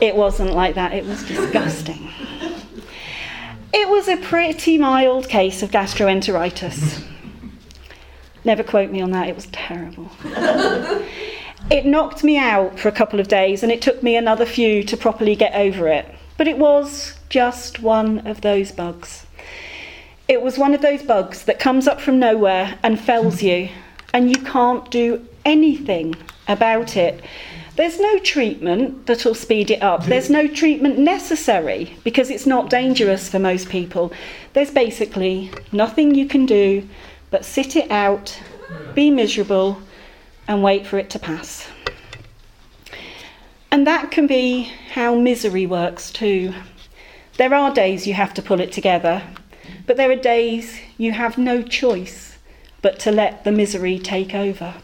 [0.00, 2.10] it wasn't like that, it was disgusting.
[3.72, 7.04] It was a pretty mild case of gastroenteritis.
[8.44, 10.10] Never quote me on that, it was terrible.
[11.70, 14.82] it knocked me out for a couple of days and it took me another few
[14.84, 16.06] to properly get over it.
[16.36, 19.26] But it was just one of those bugs.
[20.26, 23.68] It was one of those bugs that comes up from nowhere and fells you,
[24.14, 26.14] and you can't do anything
[26.48, 27.22] about it.
[27.76, 30.04] There's no treatment that'll speed it up.
[30.04, 34.12] There's no treatment necessary because it's not dangerous for most people.
[34.52, 36.88] There's basically nothing you can do
[37.30, 38.38] but sit it out,
[38.94, 39.80] be miserable,
[40.48, 41.68] and wait for it to pass.
[43.70, 46.52] And that can be how misery works too.
[47.36, 49.22] There are days you have to pull it together,
[49.86, 52.36] but there are days you have no choice
[52.82, 54.74] but to let the misery take over.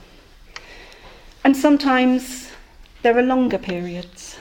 [1.44, 2.51] And sometimes
[3.03, 4.36] there are longer periods.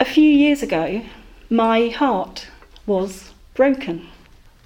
[0.00, 1.02] A few years ago,
[1.48, 2.48] my heart
[2.86, 4.08] was broken,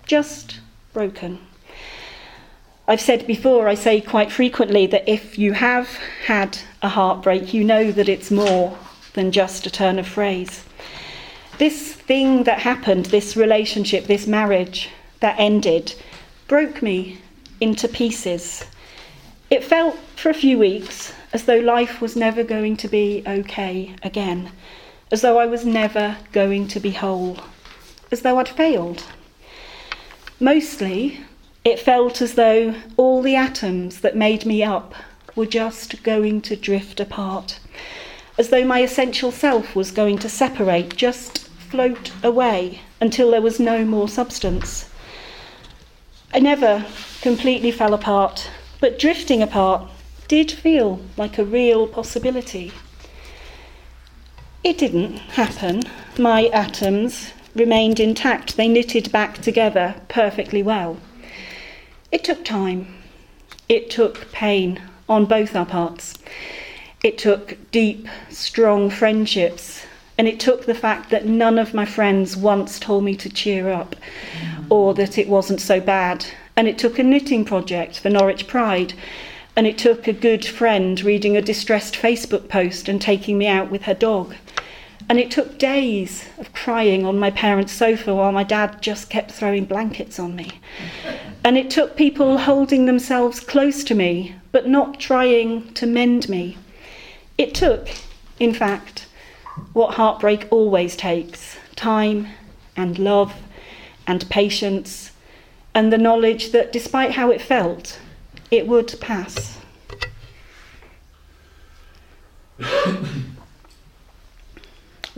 [0.07, 0.61] just
[0.99, 1.38] broken.
[2.88, 5.86] I've said before, I say quite frequently that if you have
[6.26, 8.76] had a heartbreak, you know that it's more
[9.12, 10.64] than just a turn of phrase.
[11.59, 14.88] This thing that happened, this relationship, this marriage
[15.20, 15.94] that ended,
[16.49, 17.18] broke me
[17.61, 18.64] into pieces.
[19.51, 23.94] It felt for a few weeks as though life was never going to be okay
[24.03, 24.51] again,
[25.12, 27.38] as though I was never going to be whole,
[28.11, 29.05] as though I'd failed.
[30.41, 31.20] Mostly,
[31.64, 34.95] it felt as though all the atoms that made me up
[35.34, 37.59] were just going to drift apart,
[38.39, 43.59] as though my essential self was going to separate, just float away until there was
[43.59, 44.89] no more substance.
[46.32, 46.86] I never
[47.20, 48.49] completely fell apart,
[48.80, 49.91] but drifting apart
[50.28, 52.70] did feel like a real possibility.
[54.62, 55.82] It didn't happen.
[56.18, 60.99] My atoms remained intact, they knitted back together perfectly well.
[62.11, 62.94] It took time.
[63.68, 66.14] It took pain on both our parts.
[67.03, 69.84] It took deep, strong friendships.
[70.16, 73.70] And it took the fact that none of my friends once told me to cheer
[73.70, 73.94] up
[74.68, 76.26] or that it wasn't so bad.
[76.57, 78.94] And it took a knitting project for Norwich Pride.
[79.55, 83.70] And it took a good friend reading a distressed Facebook post and taking me out
[83.70, 84.34] with her dog.
[85.09, 89.30] And it took days of crying on my parents' sofa while my dad just kept
[89.30, 90.61] throwing blankets on me.
[91.42, 96.59] And it took people holding themselves close to me, but not trying to mend me.
[97.38, 97.88] It took,
[98.38, 99.06] in fact,
[99.72, 102.28] what heartbreak always takes time
[102.76, 103.34] and love
[104.06, 105.12] and patience,
[105.74, 107.98] and the knowledge that despite how it felt,
[108.50, 109.57] it would pass.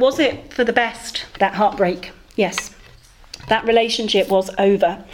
[0.00, 2.12] Was it for the best, that heartbreak?
[2.34, 2.74] Yes.
[3.48, 5.04] That relationship was over.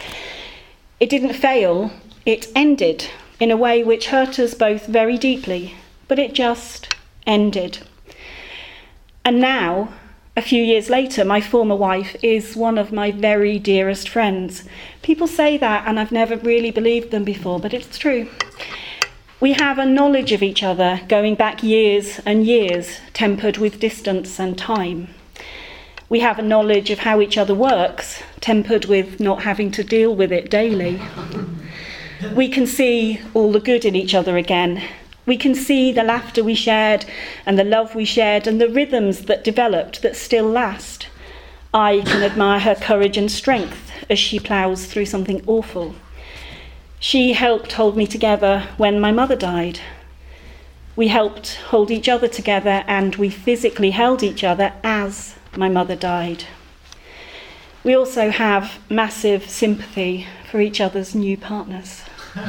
[1.01, 1.91] It didn't fail,
[2.25, 5.75] it ended in a way which hurt us both very deeply,
[6.07, 7.79] but it just ended.
[9.25, 9.89] And now,
[10.37, 14.63] a few years later, my former wife is one of my very dearest friends.
[15.01, 18.29] People say that, and I've never really believed them before, but it's true.
[19.39, 24.39] We have a knowledge of each other going back years and years, tempered with distance
[24.39, 25.09] and time.
[26.09, 30.15] We have a knowledge of how each other works, tempered with not having to deal
[30.15, 30.99] with it daily.
[32.33, 34.81] We can see all the good in each other again.
[35.27, 37.05] We can see the laughter we shared
[37.45, 41.09] and the love we shared and the rhythms that developed that still last.
[41.75, 45.93] I can admire her courage and strength as she ploughs through something awful.
[46.99, 49.79] She helped hold me together when my mother died.
[50.95, 55.95] We helped hold each other together and we physically held each other as my mother
[55.95, 56.45] died.
[57.83, 62.01] We also have massive sympathy for each other's new partners.
[62.35, 62.43] the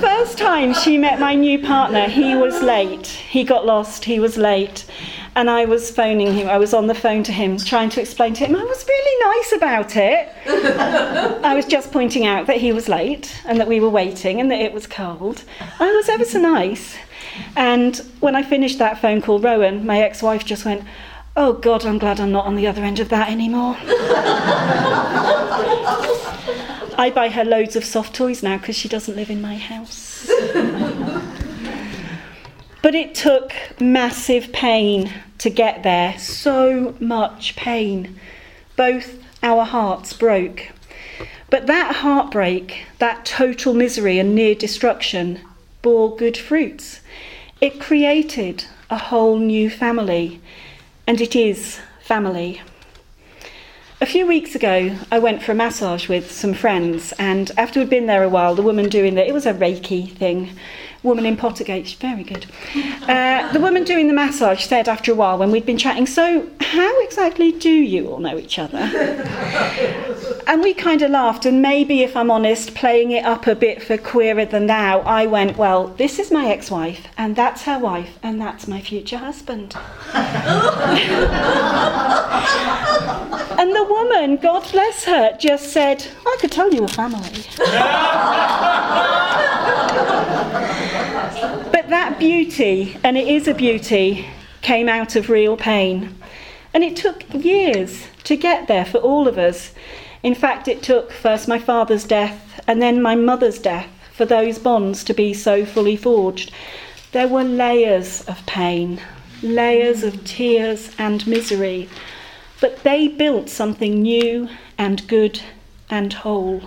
[0.00, 3.06] first time she met my new partner, he was late.
[3.06, 4.84] He got lost, he was late
[5.34, 6.50] and I was phoning him.
[6.50, 8.54] I was on the phone to him, trying to explain to him.
[8.54, 10.28] I was really nice about it.
[11.42, 14.50] I was just pointing out that he was late and that we were waiting and
[14.50, 15.44] that it was cold.
[15.78, 16.98] I was ever so nice.
[17.56, 20.82] And when I finished that phone call, Rowan, my ex-wife, just went,
[21.36, 23.76] "Oh God, I'm glad I'm not on the other end of that anymore."
[26.98, 30.09] I buy her loads of soft toys now because she doesn't live in my house.
[32.82, 38.18] But it took massive pain to get there, so much pain.
[38.74, 40.68] Both our hearts broke.
[41.50, 45.40] But that heartbreak, that total misery and near destruction,
[45.82, 47.00] bore good fruits.
[47.60, 50.40] It created a whole new family,
[51.06, 52.62] and it is family.
[54.02, 57.90] A few weeks ago, I went for a massage with some friends, and after we'd
[57.90, 60.56] been there a while, the woman doing the, it was a Reiki thing,
[61.02, 62.46] woman in Pottergate, very good.
[63.02, 66.48] Uh, the woman doing the massage said after a while when we'd been chatting, So,
[66.60, 68.78] how exactly do you all know each other?
[70.50, 73.80] And we kind of laughed, and maybe, if I'm honest, playing it up a bit
[73.80, 77.78] for queerer than thou, I went, Well, this is my ex wife, and that's her
[77.78, 79.76] wife, and that's my future husband.
[80.12, 80.26] and
[83.76, 87.20] the woman, God bless her, just said, I could tell you a family.
[91.70, 94.26] but that beauty, and it is a beauty,
[94.62, 96.16] came out of real pain.
[96.74, 99.72] And it took years to get there for all of us.
[100.22, 104.58] In fact, it took first my father's death and then my mother's death for those
[104.58, 106.52] bonds to be so fully forged.
[107.12, 109.00] There were layers of pain,
[109.42, 111.88] layers of tears and misery,
[112.60, 115.40] but they built something new and good
[115.88, 116.62] and whole.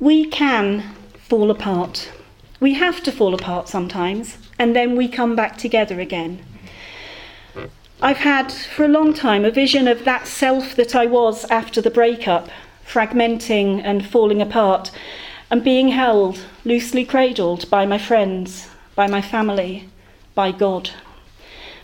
[0.00, 2.10] We can fall apart.
[2.58, 6.44] We have to fall apart sometimes, and then we come back together again.
[8.04, 11.80] I've had for a long time a vision of that self that I was after
[11.80, 12.48] the breakup,
[12.84, 14.90] fragmenting and falling apart,
[15.52, 19.88] and being held, loosely cradled by my friends, by my family,
[20.34, 20.90] by God.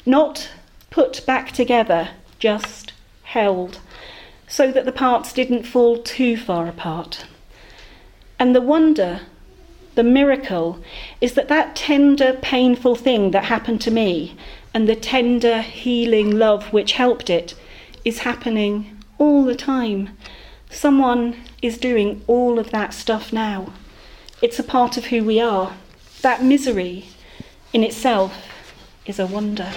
[0.04, 0.50] Not
[0.90, 2.08] put back together,
[2.40, 2.92] just
[3.22, 3.78] held,
[4.48, 7.26] so that the parts didn't fall too far apart.
[8.40, 9.20] And the wonder
[9.94, 10.80] the miracle
[11.20, 14.36] is that that tender, painful thing that happened to me
[14.78, 17.52] and the tender, healing love which helped it
[18.04, 20.16] is happening all the time.
[20.70, 23.72] Someone is doing all of that stuff now.
[24.40, 25.74] It's a part of who we are.
[26.22, 27.06] That misery
[27.72, 28.32] in itself
[29.04, 29.68] is a wonder.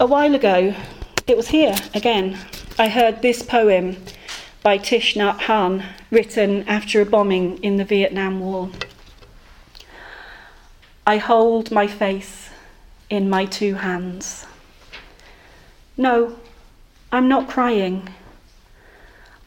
[0.00, 0.74] A while ago,
[1.28, 2.40] it was here again.
[2.76, 3.98] I heard this poem
[4.64, 8.68] by Thich Nhat Hanh, written after a bombing in the Vietnam War.
[11.06, 12.50] I hold my face
[13.10, 14.46] in my two hands.
[15.96, 16.36] No,
[17.10, 18.08] I'm not crying.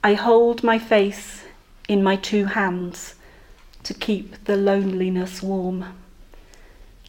[0.04, 1.44] I hold my face
[1.88, 3.16] in my two hands
[3.84, 5.98] to keep the loneliness warm.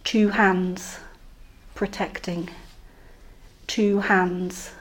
[0.05, 0.99] Two hands
[1.75, 2.49] protecting,
[3.67, 4.73] two hands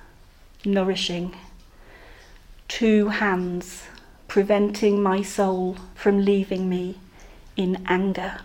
[0.63, 1.36] nourishing
[2.68, 3.84] two hands
[4.28, 6.99] preventing my soul from leaving me
[7.55, 8.39] in anger.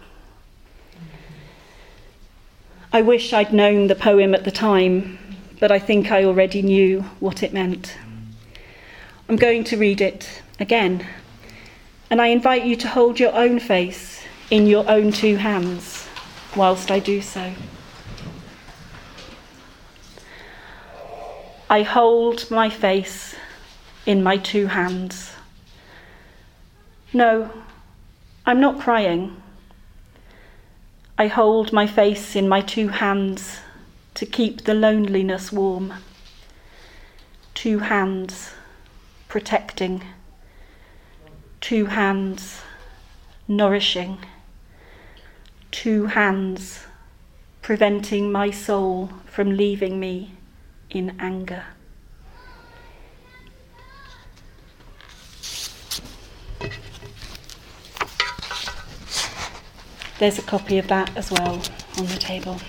[2.92, 5.16] I wish I'd known the poem at the time,
[5.60, 7.96] but I think I already knew what it meant.
[9.28, 11.06] I'm going to read it again,
[12.10, 16.08] and I invite you to hold your own face in your own two hands
[16.56, 17.52] whilst I do so.
[21.68, 23.36] I hold my face
[24.04, 25.32] in my two hands.
[27.12, 27.52] No,
[28.44, 29.39] I'm not crying.
[31.20, 33.60] I hold my face in my two hands
[34.14, 35.92] to keep the loneliness warm.
[37.52, 38.52] Two hands
[39.28, 40.02] protecting,
[41.60, 42.62] two hands
[43.46, 44.16] nourishing,
[45.70, 46.86] two hands
[47.60, 50.32] preventing my soul from leaving me
[50.88, 51.64] in anger.
[60.20, 61.62] There's a copy of that as well
[61.96, 62.60] on the table.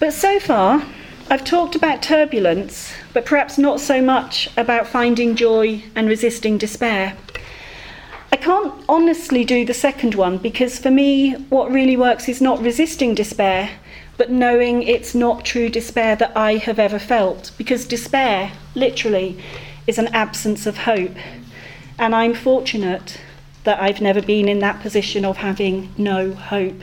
[0.00, 0.84] But so far,
[1.30, 7.16] I've talked about turbulence, but perhaps not so much about finding joy and resisting despair.
[8.32, 12.60] I can't honestly do the second one because for me, what really works is not
[12.60, 13.70] resisting despair,
[14.16, 17.52] but knowing it's not true despair that I have ever felt.
[17.56, 19.38] Because despair, literally,
[19.86, 21.14] is an absence of hope.
[21.96, 23.20] And I'm fortunate
[23.64, 26.82] that I've never been in that position of having no hope.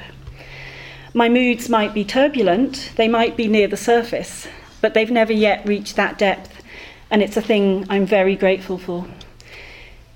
[1.14, 4.48] My moods might be turbulent, they might be near the surface,
[4.82, 6.62] but they've never yet reached that depth,
[7.10, 9.08] and it's a thing I'm very grateful for.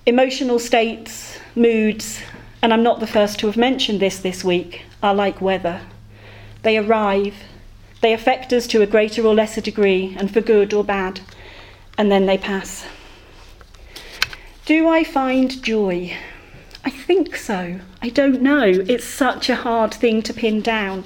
[0.05, 2.21] Emotional states, moods,
[2.61, 5.81] and I'm not the first to have mentioned this this week, are like weather.
[6.61, 7.35] They arrive,
[8.01, 11.21] they affect us to a greater or lesser degree, and for good or bad,
[11.97, 12.85] and then they pass.
[14.65, 16.15] Do I find joy?
[16.85, 17.79] I think so.
[18.01, 18.65] I don't know.
[18.65, 21.05] It's such a hard thing to pin down.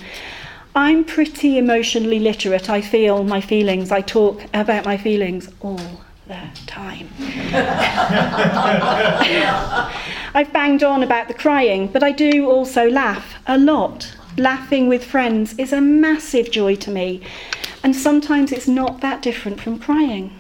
[0.76, 2.70] I'm pretty emotionally literate.
[2.70, 3.92] I feel my feelings.
[3.92, 7.10] I talk about my feelings all the time.
[10.34, 14.16] I've banged on about the crying, but I do also laugh a lot.
[14.38, 17.22] Laughing with friends is a massive joy to me,
[17.84, 20.32] and sometimes it's not that different from crying.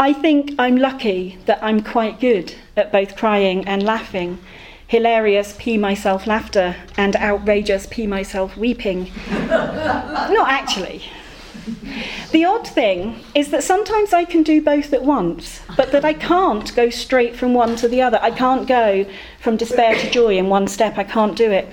[0.00, 4.38] I think I'm lucky that I'm quite good at both crying and laughing.
[4.86, 9.10] Hilarious pee myself laughter and outrageous pee myself weeping.
[9.30, 11.02] Not actually.
[12.32, 16.14] The odd thing is that sometimes I can do both at once, but that I
[16.14, 18.18] can't go straight from one to the other.
[18.22, 19.04] I can't go
[19.38, 20.96] from despair to joy in one step.
[20.96, 21.68] I can't do it.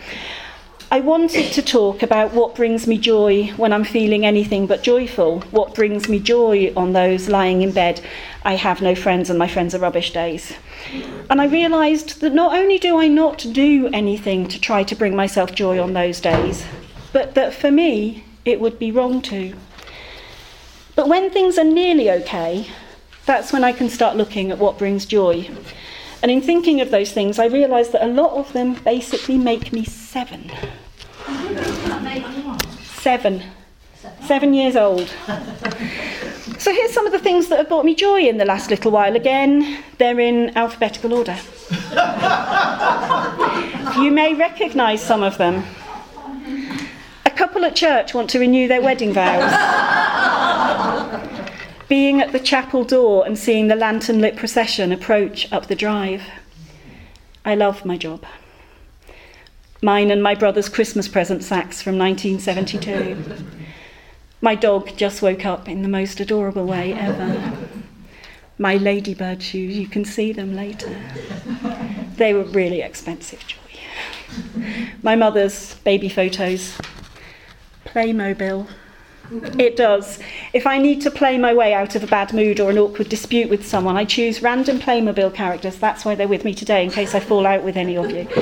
[0.89, 5.41] I wanted to talk about what brings me joy when I'm feeling anything but joyful,
[5.51, 7.99] what brings me joy on those lying in bed,
[8.45, 10.53] I have no friends and my friends are rubbish days.
[11.29, 15.13] And I realised that not only do I not do anything to try to bring
[15.13, 16.65] myself joy on those days,
[17.11, 19.55] but that for me it would be wrong to.
[20.95, 22.69] But when things are nearly okay,
[23.25, 25.49] that's when I can start looking at what brings joy.
[26.27, 29.71] And in thinking of those things, I realised that a lot of them basically make
[29.71, 30.51] me seven.
[32.83, 33.43] Seven.
[34.25, 35.07] Seven years old.
[36.59, 38.91] So here's some of the things that have brought me joy in the last little
[38.91, 39.15] while.
[39.15, 41.37] Again, they're in alphabetical order.
[44.01, 45.63] you may recognise some of them.
[47.25, 49.53] A couple at church want to renew their wedding vows.
[51.87, 56.23] Being at the chapel door and seeing the lantern lit procession approach up the drive.
[57.45, 58.25] I love my job.
[59.81, 63.23] Mine and my brother's Christmas present sacks from 1972.
[64.41, 67.57] My dog just woke up in the most adorable way ever.
[68.57, 70.93] My ladybird shoes, you can see them later.
[72.17, 73.57] They were really expensive joy.
[75.03, 76.77] My mother's baby photos.
[77.85, 78.67] Playmobil.
[79.57, 80.19] It does.
[80.53, 83.09] If I need to play my way out of a bad mood or an awkward
[83.09, 85.77] dispute with someone, I choose random Playmobil characters.
[85.77, 88.27] That's why they're with me today, in case I fall out with any of you.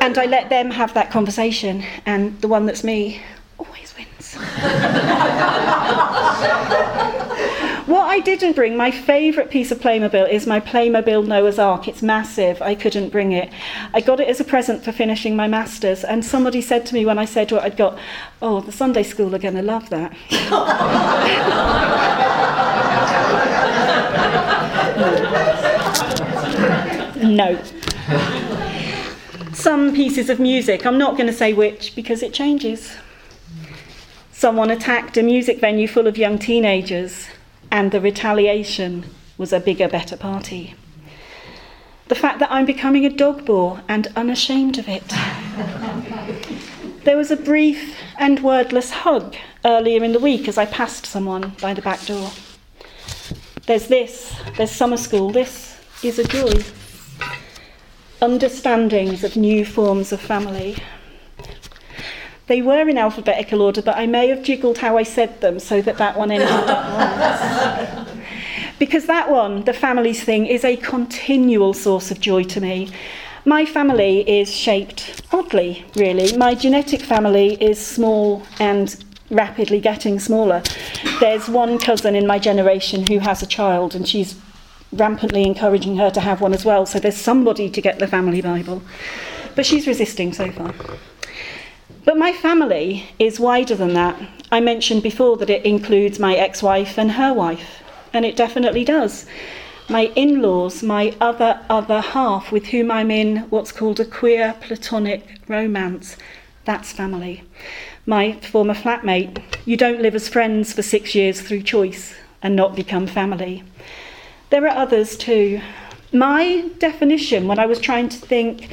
[0.00, 3.20] And I let them have that conversation, and the one that's me
[3.58, 4.36] always wins.
[8.08, 11.86] I didn't bring, my favourite piece of Playmobil, is my Playmobil Noah's Ark.
[11.86, 12.62] It's massive.
[12.62, 13.52] I couldn't bring it.
[13.92, 17.04] I got it as a present for finishing my masters, and somebody said to me
[17.04, 17.98] when I said what I'd got,
[18.40, 20.16] "Oh, the Sunday school are going to love that."
[27.22, 27.62] no.
[29.52, 32.96] Some pieces of music, I'm not going to say which because it changes.
[34.32, 37.28] Someone attacked a music venue full of young teenagers,
[37.70, 39.04] and the retaliation
[39.36, 40.74] was a bigger, better party.
[42.08, 45.04] The fact that I'm becoming a dog bore and unashamed of it.
[47.04, 51.54] there was a brief and wordless hug earlier in the week as I passed someone
[51.60, 52.30] by the back door.
[53.66, 56.64] There's this, there's summer school, this is a joy.
[58.22, 60.76] Understandings of new forms of family.
[62.48, 65.82] They were in alphabetical order, but I may have jiggled how I said them so
[65.82, 68.10] that that one ended up once.
[68.78, 72.90] because that one, the families thing, is a continual source of joy to me.
[73.44, 76.36] My family is shaped oddly, really.
[76.38, 78.96] My genetic family is small and
[79.30, 80.62] rapidly getting smaller.
[81.20, 84.40] There's one cousin in my generation who has a child, and she's
[84.90, 88.40] rampantly encouraging her to have one as well, so there's somebody to get the family
[88.40, 88.82] Bible.
[89.54, 90.72] But she's resisting so far.
[92.08, 94.18] But my family is wider than that.
[94.50, 97.82] I mentioned before that it includes my ex wife and her wife,
[98.14, 99.26] and it definitely does.
[99.90, 104.54] My in laws, my other, other half, with whom I'm in what's called a queer
[104.58, 106.16] platonic romance,
[106.64, 107.42] that's family.
[108.06, 112.74] My former flatmate, you don't live as friends for six years through choice and not
[112.74, 113.64] become family.
[114.48, 115.60] There are others too.
[116.10, 118.70] My definition, when I was trying to think,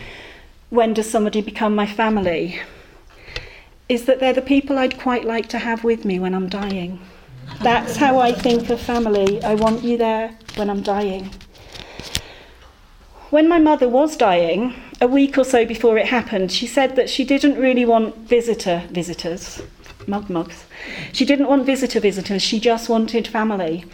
[0.70, 2.62] when does somebody become my family?
[3.88, 7.00] Is that they're the people I'd quite like to have with me when I'm dying.
[7.62, 9.44] That's how I think of family.
[9.44, 11.30] I want you there when I'm dying.
[13.30, 17.10] When my mother was dying, a week or so before it happened, she said that
[17.10, 19.62] she didn't really want visitor visitors,
[20.08, 20.66] mug mugs.
[21.12, 23.86] She didn't want visitor visitors, she just wanted family.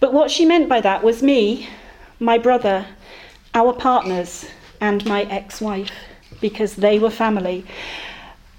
[0.00, 1.68] But what she meant by that was me,
[2.18, 2.86] my brother,
[3.54, 4.46] our partners,
[4.80, 5.92] and my ex wife,
[6.40, 7.64] because they were family.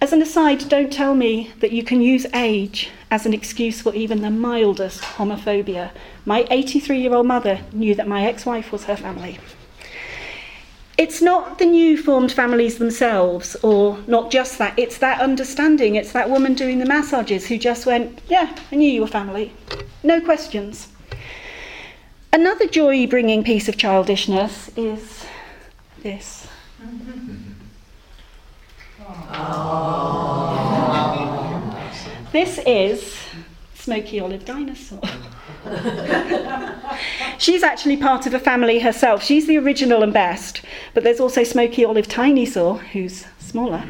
[0.02, 3.94] As an aside, don't tell me that you can use age as an excuse for
[3.94, 5.92] even the mildest homophobia.
[6.26, 9.38] My 83 year old mother knew that my ex wife was her family.
[10.98, 15.94] It's not the new formed families themselves, or not just that, it's that understanding.
[15.96, 19.54] It's that woman doing the massages who just went, Yeah, I knew you were family.
[20.02, 20.88] No questions.
[22.34, 25.26] Another joy bringing piece of childishness is
[26.02, 26.48] this.
[29.30, 30.72] Oh.
[32.32, 33.18] This is
[33.76, 35.02] Smoky Olive Dinosaur.
[37.38, 39.24] She's actually part of a family herself.
[39.24, 40.62] She's the original and best,
[40.94, 43.84] but there's also Smoky Olive Tinysaur, who's smaller.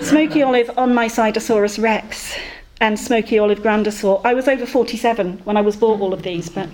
[0.00, 2.34] Smoky Olive Onmysidosaurus rex
[2.80, 4.20] and Smoky Olive Grandosaur.
[4.24, 6.68] I was over 47 when I was bought all of these, but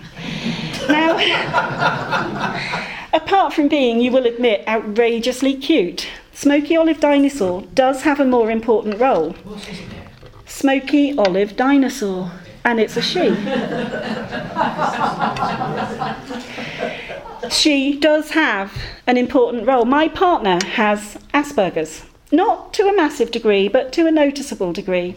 [0.89, 1.17] now,
[3.13, 6.07] apart from being, you will admit, outrageously cute,
[6.37, 9.35] Smoky Olive Dinosaur does have a more important role.
[10.45, 12.31] Smoky Olive Dinosaur,
[12.63, 13.35] and it's a she.
[17.51, 18.77] she does have
[19.07, 19.87] an important role.
[19.87, 25.17] My partner has Asperger's, not to a massive degree, but to a noticeable degree.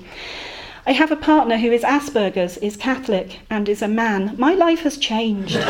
[0.88, 4.36] I have a partner who is Asperger's, is Catholic, and is a man.
[4.38, 5.58] My life has changed.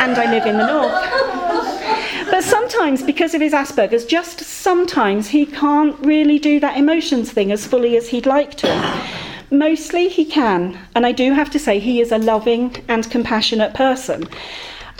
[0.00, 1.27] and I live in the north.
[2.78, 7.66] Sometimes, because of his Asperger's, just sometimes he can't really do that emotions thing as
[7.66, 9.02] fully as he'd like to.
[9.50, 13.74] Mostly he can, and I do have to say he is a loving and compassionate
[13.74, 14.28] person.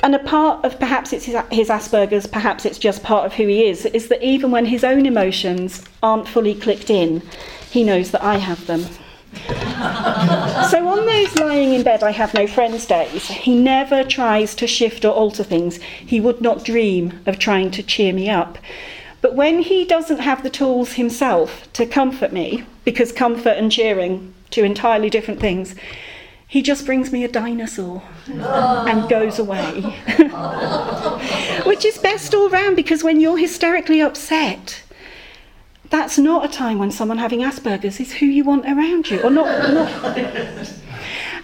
[0.03, 3.47] And a part of perhaps it's his, his, Asperger's, perhaps it's just part of who
[3.47, 7.23] he is, is that even when his own emotions aren't fully clicked in,
[7.71, 8.87] he knows that I have them.
[10.71, 14.67] So on those lying in bed, I have no friends days, he never tries to
[14.67, 15.77] shift or alter things.
[15.77, 18.59] He would not dream of trying to cheer me up.
[19.21, 24.35] But when he doesn't have the tools himself to comfort me, because comfort and cheering,
[24.51, 25.75] two entirely different things,
[26.47, 29.83] he just brings me a dinosaur and goes away.
[31.67, 34.83] Which is best all round because when you're hysterically upset,
[35.91, 39.21] that's not a time when someone having Asperger's is who you want around you.
[39.23, 40.75] Or not, not.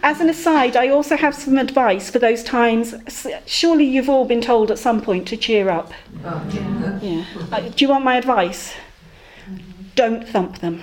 [0.02, 2.94] As an aside, I also have some advice for those times.
[3.46, 5.92] Surely you've all been told at some point to cheer up.
[6.22, 6.98] yeah.
[7.00, 7.24] yeah.
[7.50, 8.74] Uh, do you want my advice?
[9.94, 10.82] Don't thump them.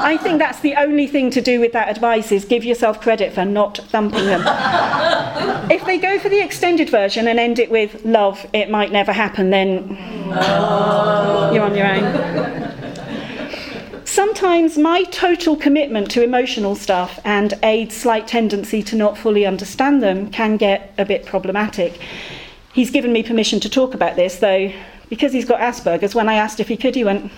[0.00, 3.32] I think that's the only thing to do with that advice is give yourself credit
[3.32, 4.42] for not thumping them.
[5.70, 9.12] if they go for the extended version and end it with love, it might never
[9.12, 9.96] happen, then
[11.52, 12.68] you're on your own.
[14.04, 20.02] Sometimes my total commitment to emotional stuff and Aid's slight tendency to not fully understand
[20.02, 22.00] them can get a bit problematic.
[22.72, 24.72] He's given me permission to talk about this, though
[25.08, 27.30] because he's got Asperger's, when I asked if he could, he went,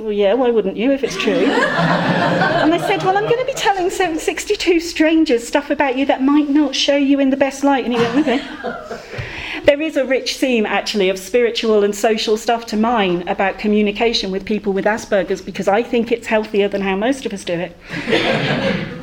[0.00, 1.32] well, yeah, why wouldn't you if it's true?
[1.34, 6.22] and I said, well, I'm going to be telling 762 strangers stuff about you that
[6.22, 7.84] might not show you in the best light.
[7.84, 9.62] And he went, okay.
[9.66, 14.30] there is a rich theme, actually, of spiritual and social stuff to mine about communication
[14.30, 17.52] with people with Asperger's because I think it's healthier than how most of us do
[17.52, 17.76] it.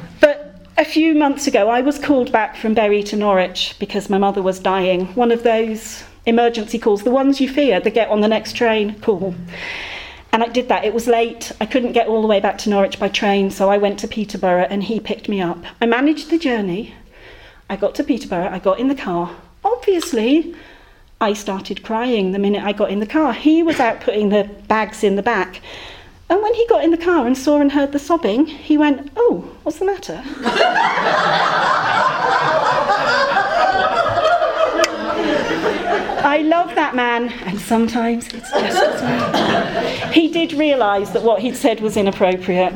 [0.19, 4.17] but a few months ago, I was called back from Bury to Norwich because my
[4.17, 5.07] mother was dying.
[5.13, 8.99] One of those emergency calls, the ones you fear, the get on the next train
[8.99, 9.33] call.
[10.31, 10.85] And I did that.
[10.85, 11.51] It was late.
[11.59, 14.07] I couldn't get all the way back to Norwich by train, so I went to
[14.07, 15.63] Peterborough and he picked me up.
[15.81, 16.93] I managed the journey.
[17.69, 19.35] I got to Peterborough, I got in the car.
[19.63, 20.53] Obviously,
[21.19, 23.33] I started crying the minute I got in the car.
[23.33, 25.61] He was out putting the bags in the back.
[26.29, 29.11] And when he got in the car and saw and heard the sobbing, he went,
[29.15, 30.23] Oh, what's the matter?
[36.27, 40.11] I love that man, and sometimes it's just well.
[40.11, 42.73] He did realise that what he'd said was inappropriate.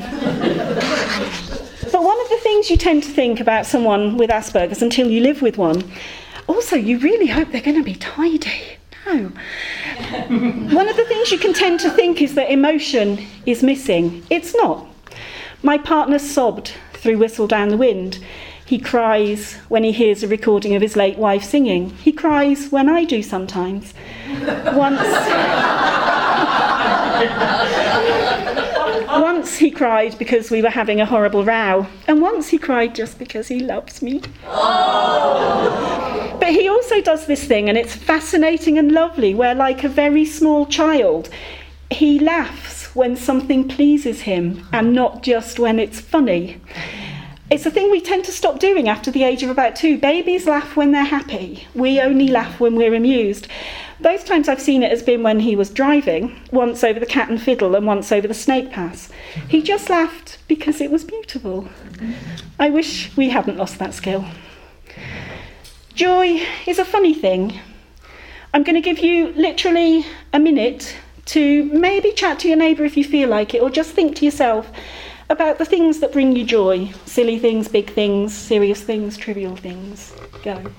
[1.92, 5.20] But one of the things you tend to think about someone with Asperger's until you
[5.20, 5.84] live with one,
[6.48, 8.78] also, you really hope they're going to be tidy.
[9.06, 9.18] No.
[10.74, 14.26] one of the things you can tend to think is that emotion is missing.
[14.30, 14.88] It's not.
[15.62, 18.24] My partner sobbed through Whistle Down the Wind.
[18.72, 21.90] He cries when he hears a recording of his late wife singing.
[21.90, 23.94] He cries when I do sometimes.
[24.40, 25.02] Once.
[29.22, 33.20] once he cried because we were having a horrible row, and once he cried just
[33.20, 34.22] because he loves me.
[36.40, 40.24] But he also does this thing, and it's fascinating and lovely, where, like a very
[40.24, 41.28] small child,
[41.90, 46.62] he laughs when something pleases him and not just when it's funny.
[47.52, 49.98] It's a thing we tend to stop doing after the age of about two.
[49.98, 51.68] Babies laugh when they're happy.
[51.76, 53.50] We only laugh when we're amused.
[54.00, 57.30] Both times I've seen it has been when he was driving, once over the cat
[57.30, 59.12] and fiddle and once over the snake pass.
[59.50, 61.68] He just laughed because it was beautiful.
[62.58, 64.24] I wish we hadn't lost that skill.
[65.94, 67.60] Joy is a funny thing.
[68.54, 70.96] I'm going to give you literally a minute
[71.26, 74.26] to maybe chat to your neighbour if you feel like it, or just think to
[74.26, 74.72] yourself,
[75.32, 80.14] about the things that bring you joy silly things, big things, serious things, trivial things.
[80.44, 80.62] Go.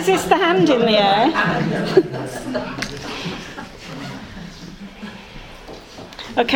[0.00, 1.26] resist the hand in the air.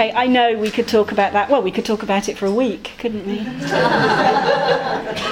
[0.05, 1.49] Okay, I know we could talk about that.
[1.49, 3.39] Well, we could talk about it for a week, couldn't we?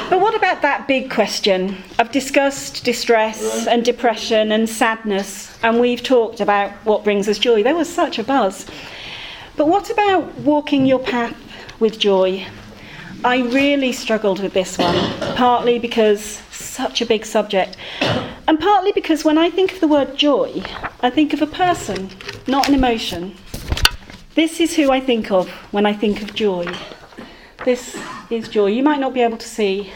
[0.08, 1.76] but what about that big question?
[1.98, 7.62] I've discussed distress and depression and sadness, and we've talked about what brings us joy.
[7.62, 8.66] There was such a buzz.
[9.56, 11.36] But what about walking your path
[11.78, 12.46] with joy?
[13.24, 14.96] I really struggled with this one,
[15.36, 17.76] partly because such a big subject.
[18.48, 20.62] And partly because when I think of the word joy,
[21.00, 22.10] I think of a person,
[22.48, 23.36] not an emotion.
[24.34, 26.66] This is who I think of when I think of joy.
[27.64, 27.96] This
[28.30, 28.66] is joy.
[28.66, 29.90] You might not be able to see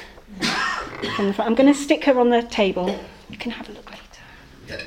[1.17, 1.51] from the front.
[1.51, 2.99] I'm going to stick her on the table.
[3.31, 4.85] You can have a look later.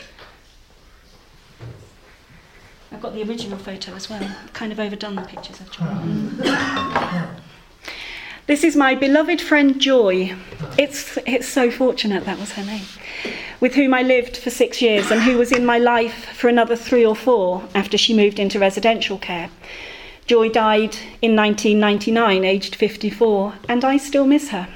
[2.91, 4.29] I've got the original photo as well.
[4.53, 5.85] kind of overdone the pictures of joy.
[8.45, 10.35] This is my beloved friend Joy.
[10.75, 12.81] It's, it's so fortunate that was her name.
[13.60, 16.78] With whom I lived for six years and who was in my life for another
[16.78, 19.49] three or four after she moved into residential care.
[20.28, 24.70] Joy died in 1999, aged 54, and I still miss her.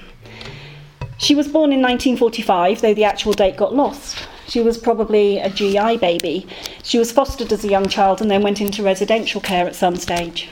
[1.17, 4.27] She was born in 1945, though the actual date got lost.
[4.49, 6.45] She was probably a GI baby.
[6.83, 9.95] She was fostered as a young child and then went into residential care at some
[9.95, 10.49] stage.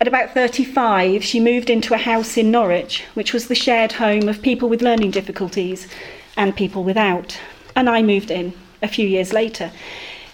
[0.00, 4.28] At about 35, she moved into a house in Norwich, which was the shared home
[4.28, 5.88] of people with learning difficulties
[6.40, 7.38] and people without.
[7.76, 9.70] And I moved in a few years later.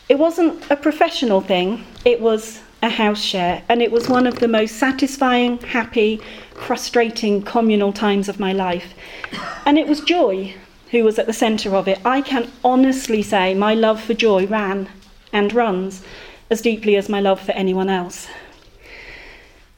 [0.09, 4.38] It wasn't a professional thing, it was a house share, and it was one of
[4.38, 6.20] the most satisfying, happy,
[6.54, 8.94] frustrating communal times of my life.
[9.66, 10.54] And it was Joy
[10.92, 11.98] who was at the centre of it.
[12.04, 14.88] I can honestly say my love for Joy ran
[15.32, 16.04] and runs
[16.48, 18.28] as deeply as my love for anyone else.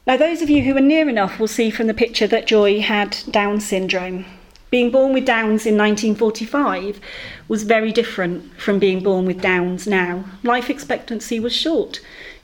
[0.06, 2.82] Now, those of you who are near enough will see from the picture that Joy
[2.82, 4.26] had Down syndrome.
[4.70, 7.00] Being born with Downs in 1945
[7.48, 10.24] was very different from being born with Downs now.
[10.42, 12.00] Life expectancy was short.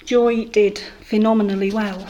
[0.06, 2.06] Joy did phenomenally well.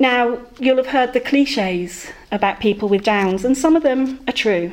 [0.00, 4.32] Now, you'll have heard the cliches about people with Downs, and some of them are
[4.32, 4.72] true.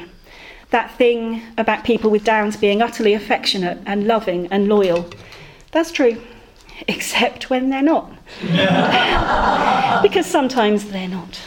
[0.71, 5.07] That thing about people with Downs being utterly affectionate and loving and loyal.
[5.71, 6.19] That's true
[6.87, 8.11] except when they're not.
[10.01, 11.39] because sometimes they're not.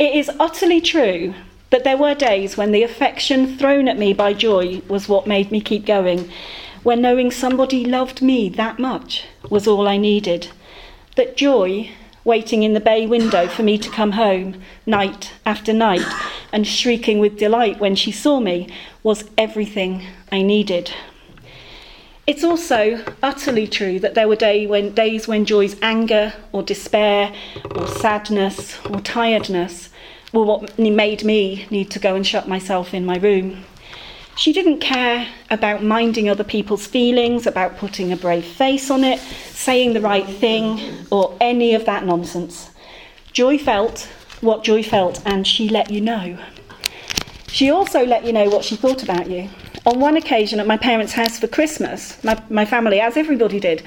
[0.00, 1.34] It is utterly true
[1.72, 5.50] that there were days when the affection thrown at me by joy was what made
[5.50, 6.30] me keep going,
[6.82, 10.48] when knowing somebody loved me that much was all I needed.
[11.16, 11.90] That joy,
[12.24, 16.04] waiting in the bay window for me to come home night after night
[16.52, 18.68] and shrieking with delight when she saw me,
[19.02, 20.92] was everything I needed.
[22.26, 27.32] It's also utterly true that there were day when, days when Joy's anger or despair
[27.74, 29.88] or sadness or tiredness
[30.32, 33.64] were what made me need to go and shut myself in my room.
[34.34, 39.18] She didn't care about minding other people's feelings, about putting a brave face on it,
[39.18, 42.70] saying the right thing, or any of that nonsense.
[43.32, 44.08] Joy felt
[44.40, 46.38] what Joy felt, and she let you know.
[47.48, 49.50] She also let you know what she thought about you.
[49.84, 53.82] On one occasion at my parents' house for Christmas, my, my family, as everybody did,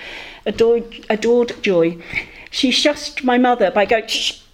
[0.46, 1.98] adored, adored Joy.
[2.52, 4.45] She shushed my mother by going, shh.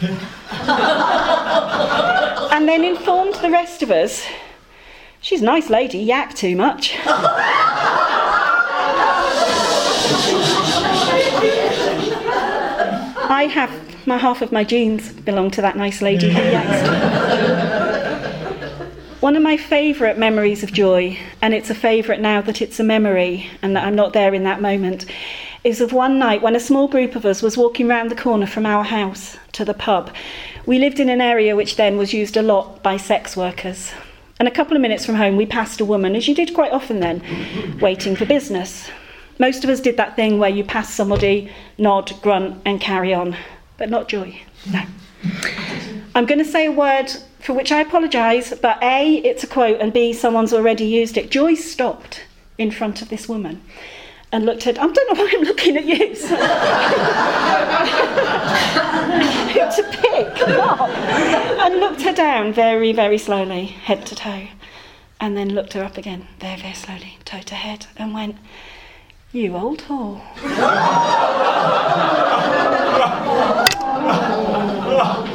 [2.52, 4.24] and then informed the rest of us,
[5.20, 6.96] she's a nice lady, yak too much.
[13.26, 13.70] I have
[14.06, 16.88] my half of my genes belong to that nice lady who yaks.
[19.20, 22.84] One of my favourite memories of joy, and it's a favourite now that it's a
[22.84, 25.06] memory and that I'm not there in that moment,
[25.64, 28.46] is of one night when a small group of us was walking round the corner
[28.46, 30.14] from our house to the pub.
[30.66, 33.92] We lived in an area which then was used a lot by sex workers.
[34.38, 36.72] And a couple of minutes from home, we passed a woman, as you did quite
[36.72, 38.90] often then, waiting for business.
[39.38, 43.34] Most of us did that thing where you pass somebody, nod, grunt, and carry on,
[43.78, 44.38] but not joy.
[44.70, 44.82] No.
[46.14, 47.10] I'm going to say a word
[47.40, 51.30] for which I apologise, but A, it's a quote, and B, someone's already used it.
[51.30, 52.20] Joy stopped
[52.58, 53.62] in front of this woman
[54.34, 55.96] and looked at, I don't know why I'm looking at you.
[59.74, 64.48] to pick up and looked her down very, very slowly, head to toe,
[65.20, 68.36] and then looked her up again, very, very slowly, toe to head, and went,
[69.30, 70.20] you old whore.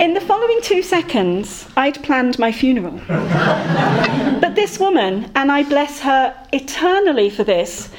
[0.00, 2.98] In the following two seconds, I'd planned my funeral.
[3.06, 7.90] but this woman, and I bless her eternally for this,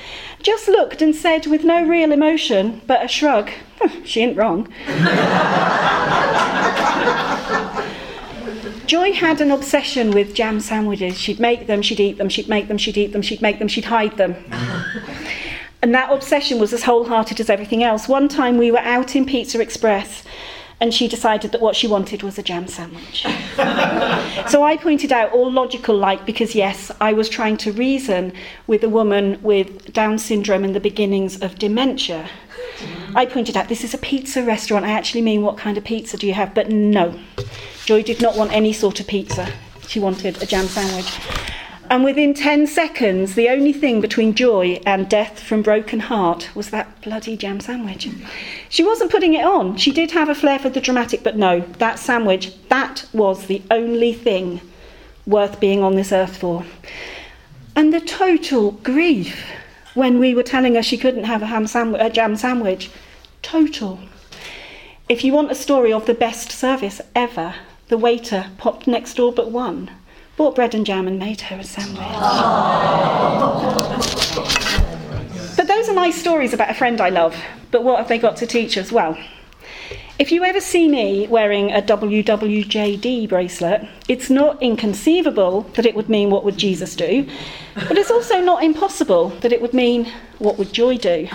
[0.42, 3.52] just looked and said with no real emotion but a shrug,
[4.04, 4.68] she ain't wrong.
[8.88, 11.20] Joy had an obsession with jam sandwiches.
[11.20, 13.68] She'd make them, she'd eat them, she'd make them, she'd eat them, she'd make them,
[13.68, 14.36] she'd hide them.
[15.84, 18.08] and that obsession was as wholehearted as everything else.
[18.08, 20.24] One time we were out in Pizza Express
[20.82, 23.22] and she decided that what she wanted was a jam sandwich.
[24.50, 28.34] so I pointed out all logical like because yes, I was trying to reason
[28.66, 32.28] with a woman with Down syndrome and the beginnings of dementia.
[33.14, 34.84] I pointed out this is a pizza restaurant.
[34.84, 36.56] I actually mean what kind of pizza do you have?
[36.56, 37.20] But no.
[37.86, 39.54] Joy did not want any sort of pizza.
[39.88, 41.41] She wanted a jam sandwich.
[41.92, 46.70] And within 10 seconds, the only thing between joy and death from broken heart was
[46.70, 48.08] that bloody jam sandwich.
[48.70, 49.76] She wasn't putting it on.
[49.76, 53.62] She did have a flair for the dramatic, but no, that sandwich, that was the
[53.70, 54.62] only thing
[55.26, 56.64] worth being on this earth for.
[57.76, 59.46] And the total grief
[59.94, 62.90] when we were telling her she couldn't have a, ham sandwich, a jam sandwich.
[63.42, 64.00] Total.
[65.10, 67.56] If you want a story of the best service ever,
[67.90, 69.92] the waiter popped next door but one,
[70.42, 72.00] bought bread and jam and made her a sandwich.
[75.56, 77.40] but those are nice stories about a friend I love.
[77.70, 78.92] But what have they got to teach us?
[78.92, 79.16] Well,
[80.18, 86.10] if you ever see me wearing a WWJD bracelet, it's not inconceivable that it would
[86.10, 87.30] mean what would Jesus do,
[87.76, 91.28] but it's also not impossible that it would mean what would joy do.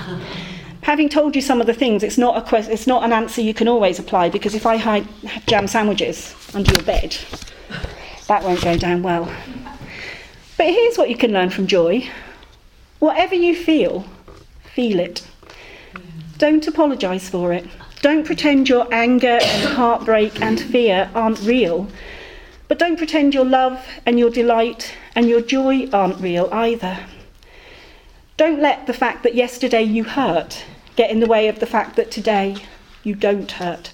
[0.80, 3.54] Having told you some of the things, it's not, a it's not an answer you
[3.54, 5.06] can always apply because if I hide
[5.46, 7.16] jam sandwiches under your bed,
[8.28, 9.32] that won't go down well.
[10.56, 12.08] But here's what you can learn from joy
[12.98, 14.06] whatever you feel,
[14.74, 15.26] feel it.
[16.38, 17.66] Don't apologise for it.
[18.02, 21.88] Don't pretend your anger and heartbreak and fear aren't real.
[22.68, 26.98] But don't pretend your love and your delight and your joy aren't real either.
[28.36, 30.64] Don't let the fact that yesterday you hurt
[30.96, 32.56] get in the way of the fact that today
[33.02, 33.92] you don't hurt.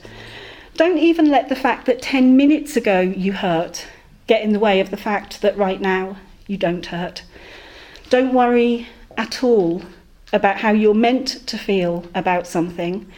[0.74, 3.86] Don't even let the fact that 10 minutes ago you hurt
[4.26, 6.16] get in the way of the fact that right now
[6.46, 7.22] you don't hurt.
[8.08, 9.82] Don't worry at all
[10.32, 13.10] about how you're meant to feel about something.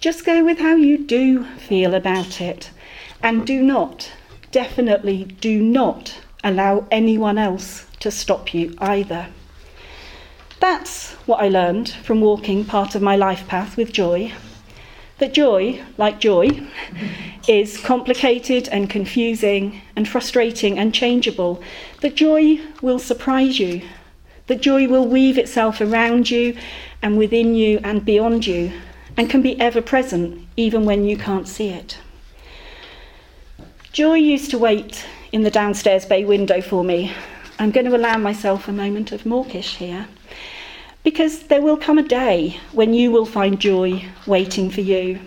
[0.00, 2.70] Just go with how you do feel about it.
[3.22, 4.12] And do not,
[4.52, 9.28] definitely do not allow anyone else to stop you either.
[10.60, 14.32] That's what I learned from walking part of my life path with joy.
[15.18, 16.60] That joy, like joy,
[17.48, 21.62] is complicated and confusing and frustrating and changeable.
[22.02, 23.82] That joy will surprise you.
[24.48, 26.56] That joy will weave itself around you
[27.02, 28.72] and within you and beyond you
[29.16, 31.98] and can be ever present even when you can't see it.
[33.92, 37.12] Joy used to wait in the downstairs bay window for me.
[37.58, 40.08] I'm going to allow myself a moment of mawkish here.
[41.06, 45.20] Because there will come a day when you will find joy waiting for you.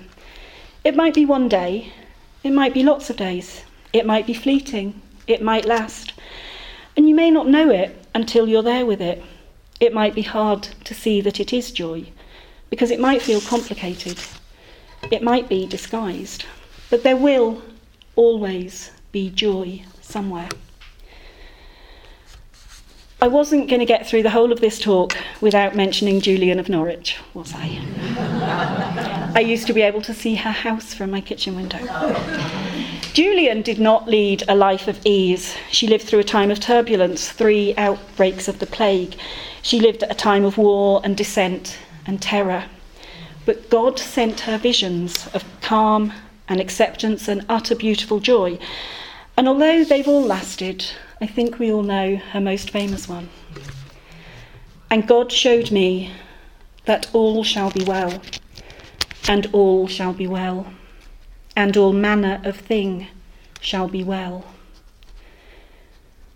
[0.83, 1.93] It might be one day,
[2.43, 3.63] it might be lots of days,
[3.93, 6.11] it might be fleeting, it might last.
[6.97, 9.23] And you may not know it until you're there with it.
[9.79, 12.11] It might be hard to see that it is joy,
[12.69, 14.19] because it might feel complicated,
[15.09, 16.43] it might be disguised.
[16.89, 17.61] But there will
[18.17, 20.49] always be joy somewhere.
[23.21, 26.69] I wasn't going to get through the whole of this talk without mentioning Julian of
[26.69, 27.81] Norwich, was I?
[29.35, 31.79] I used to be able to see her house from my kitchen window.
[33.11, 35.53] Julian did not lead a life of ease.
[35.69, 39.15] She lived through a time of turbulence, three outbreaks of the plague.
[39.61, 42.65] She lived at a time of war and dissent and terror.
[43.45, 46.13] But God sent her visions of calm
[46.47, 48.59] and acceptance and utter beautiful joy.
[49.35, 50.85] And although they've all lasted,
[51.21, 53.29] I think we all know her most famous one.
[54.89, 56.13] And God showed me
[56.85, 58.21] that all shall be well,
[59.27, 60.71] and all shall be well,
[61.57, 63.07] and all manner of thing
[63.59, 64.45] shall be well.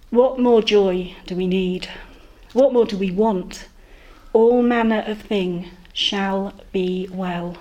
[0.09, 1.87] What more joy do we need?
[2.51, 3.69] What more do we want?
[4.33, 7.57] All manner of thing shall be well.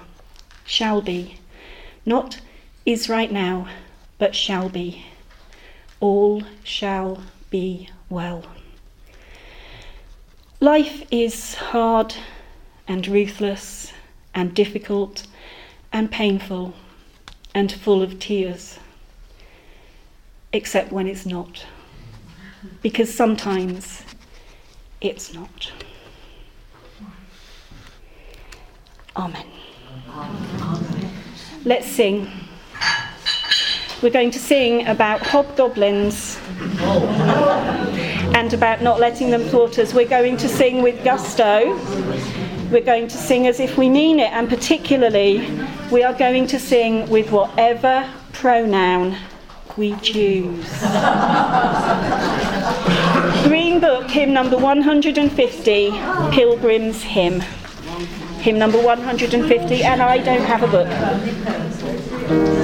[0.67, 1.39] Shall be.
[2.05, 2.41] Not
[2.85, 3.69] is right now,
[4.19, 5.07] but shall be
[6.03, 8.45] all shall be well.
[10.59, 12.13] Life is hard
[12.89, 13.93] and ruthless
[14.35, 15.29] and difficult
[15.93, 16.75] and painful
[17.55, 18.81] and full of tears,
[20.53, 21.65] except when it's not,
[22.83, 24.03] because sometimes
[25.01, 25.71] it's not.
[29.15, 29.47] Amen.
[30.09, 31.11] Amen.
[31.65, 32.29] Let's sing
[34.03, 36.37] we're going to sing about hobgoblins
[38.35, 39.95] and about not letting them thwart us.
[39.95, 41.77] We're going to sing with gusto.
[42.73, 45.49] We're going to sing as if we mean it, and particularly,
[45.93, 49.17] we are going to sing with whatever pronoun
[49.77, 50.67] we choose.
[53.45, 55.91] Green Book, hymn number 150,
[56.33, 57.41] Pilgrim's Hymn.
[58.41, 62.62] Hymn number 150, and I don't have a book.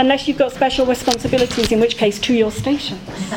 [0.00, 3.02] Unless you've got special responsibilities, in which case, to your stations.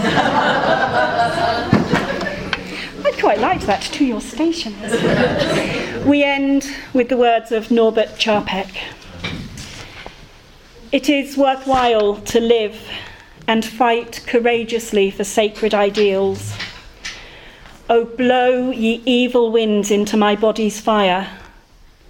[3.06, 4.81] I'd quite liked that, to your stations.
[6.06, 8.77] we end with the words of Norbert Čapek.
[10.94, 12.81] It is worthwhile to live
[13.45, 16.56] and fight courageously for sacred ideals.
[17.90, 21.27] Oh, blow ye evil winds into my body's fire.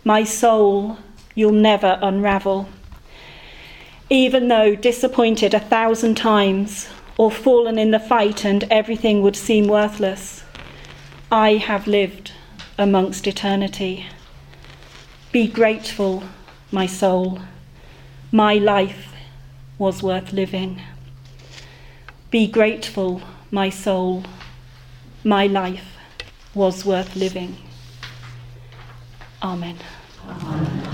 [0.04, 1.00] My soul,
[1.34, 2.70] you'll never unravel
[4.10, 9.68] even though disappointed a thousand times or fallen in the fight and everything would seem
[9.68, 10.44] worthless,
[11.32, 12.32] I have lived
[12.78, 14.06] amongst eternity.
[15.32, 16.24] Be grateful,
[16.72, 17.40] my soul.
[18.32, 19.14] My life
[19.78, 20.82] was worth living.
[22.30, 23.22] Be grateful,
[23.52, 24.24] my soul.
[25.24, 25.98] my life
[26.54, 27.56] was worth living.
[29.42, 29.78] Amen.
[30.28, 30.93] Amen.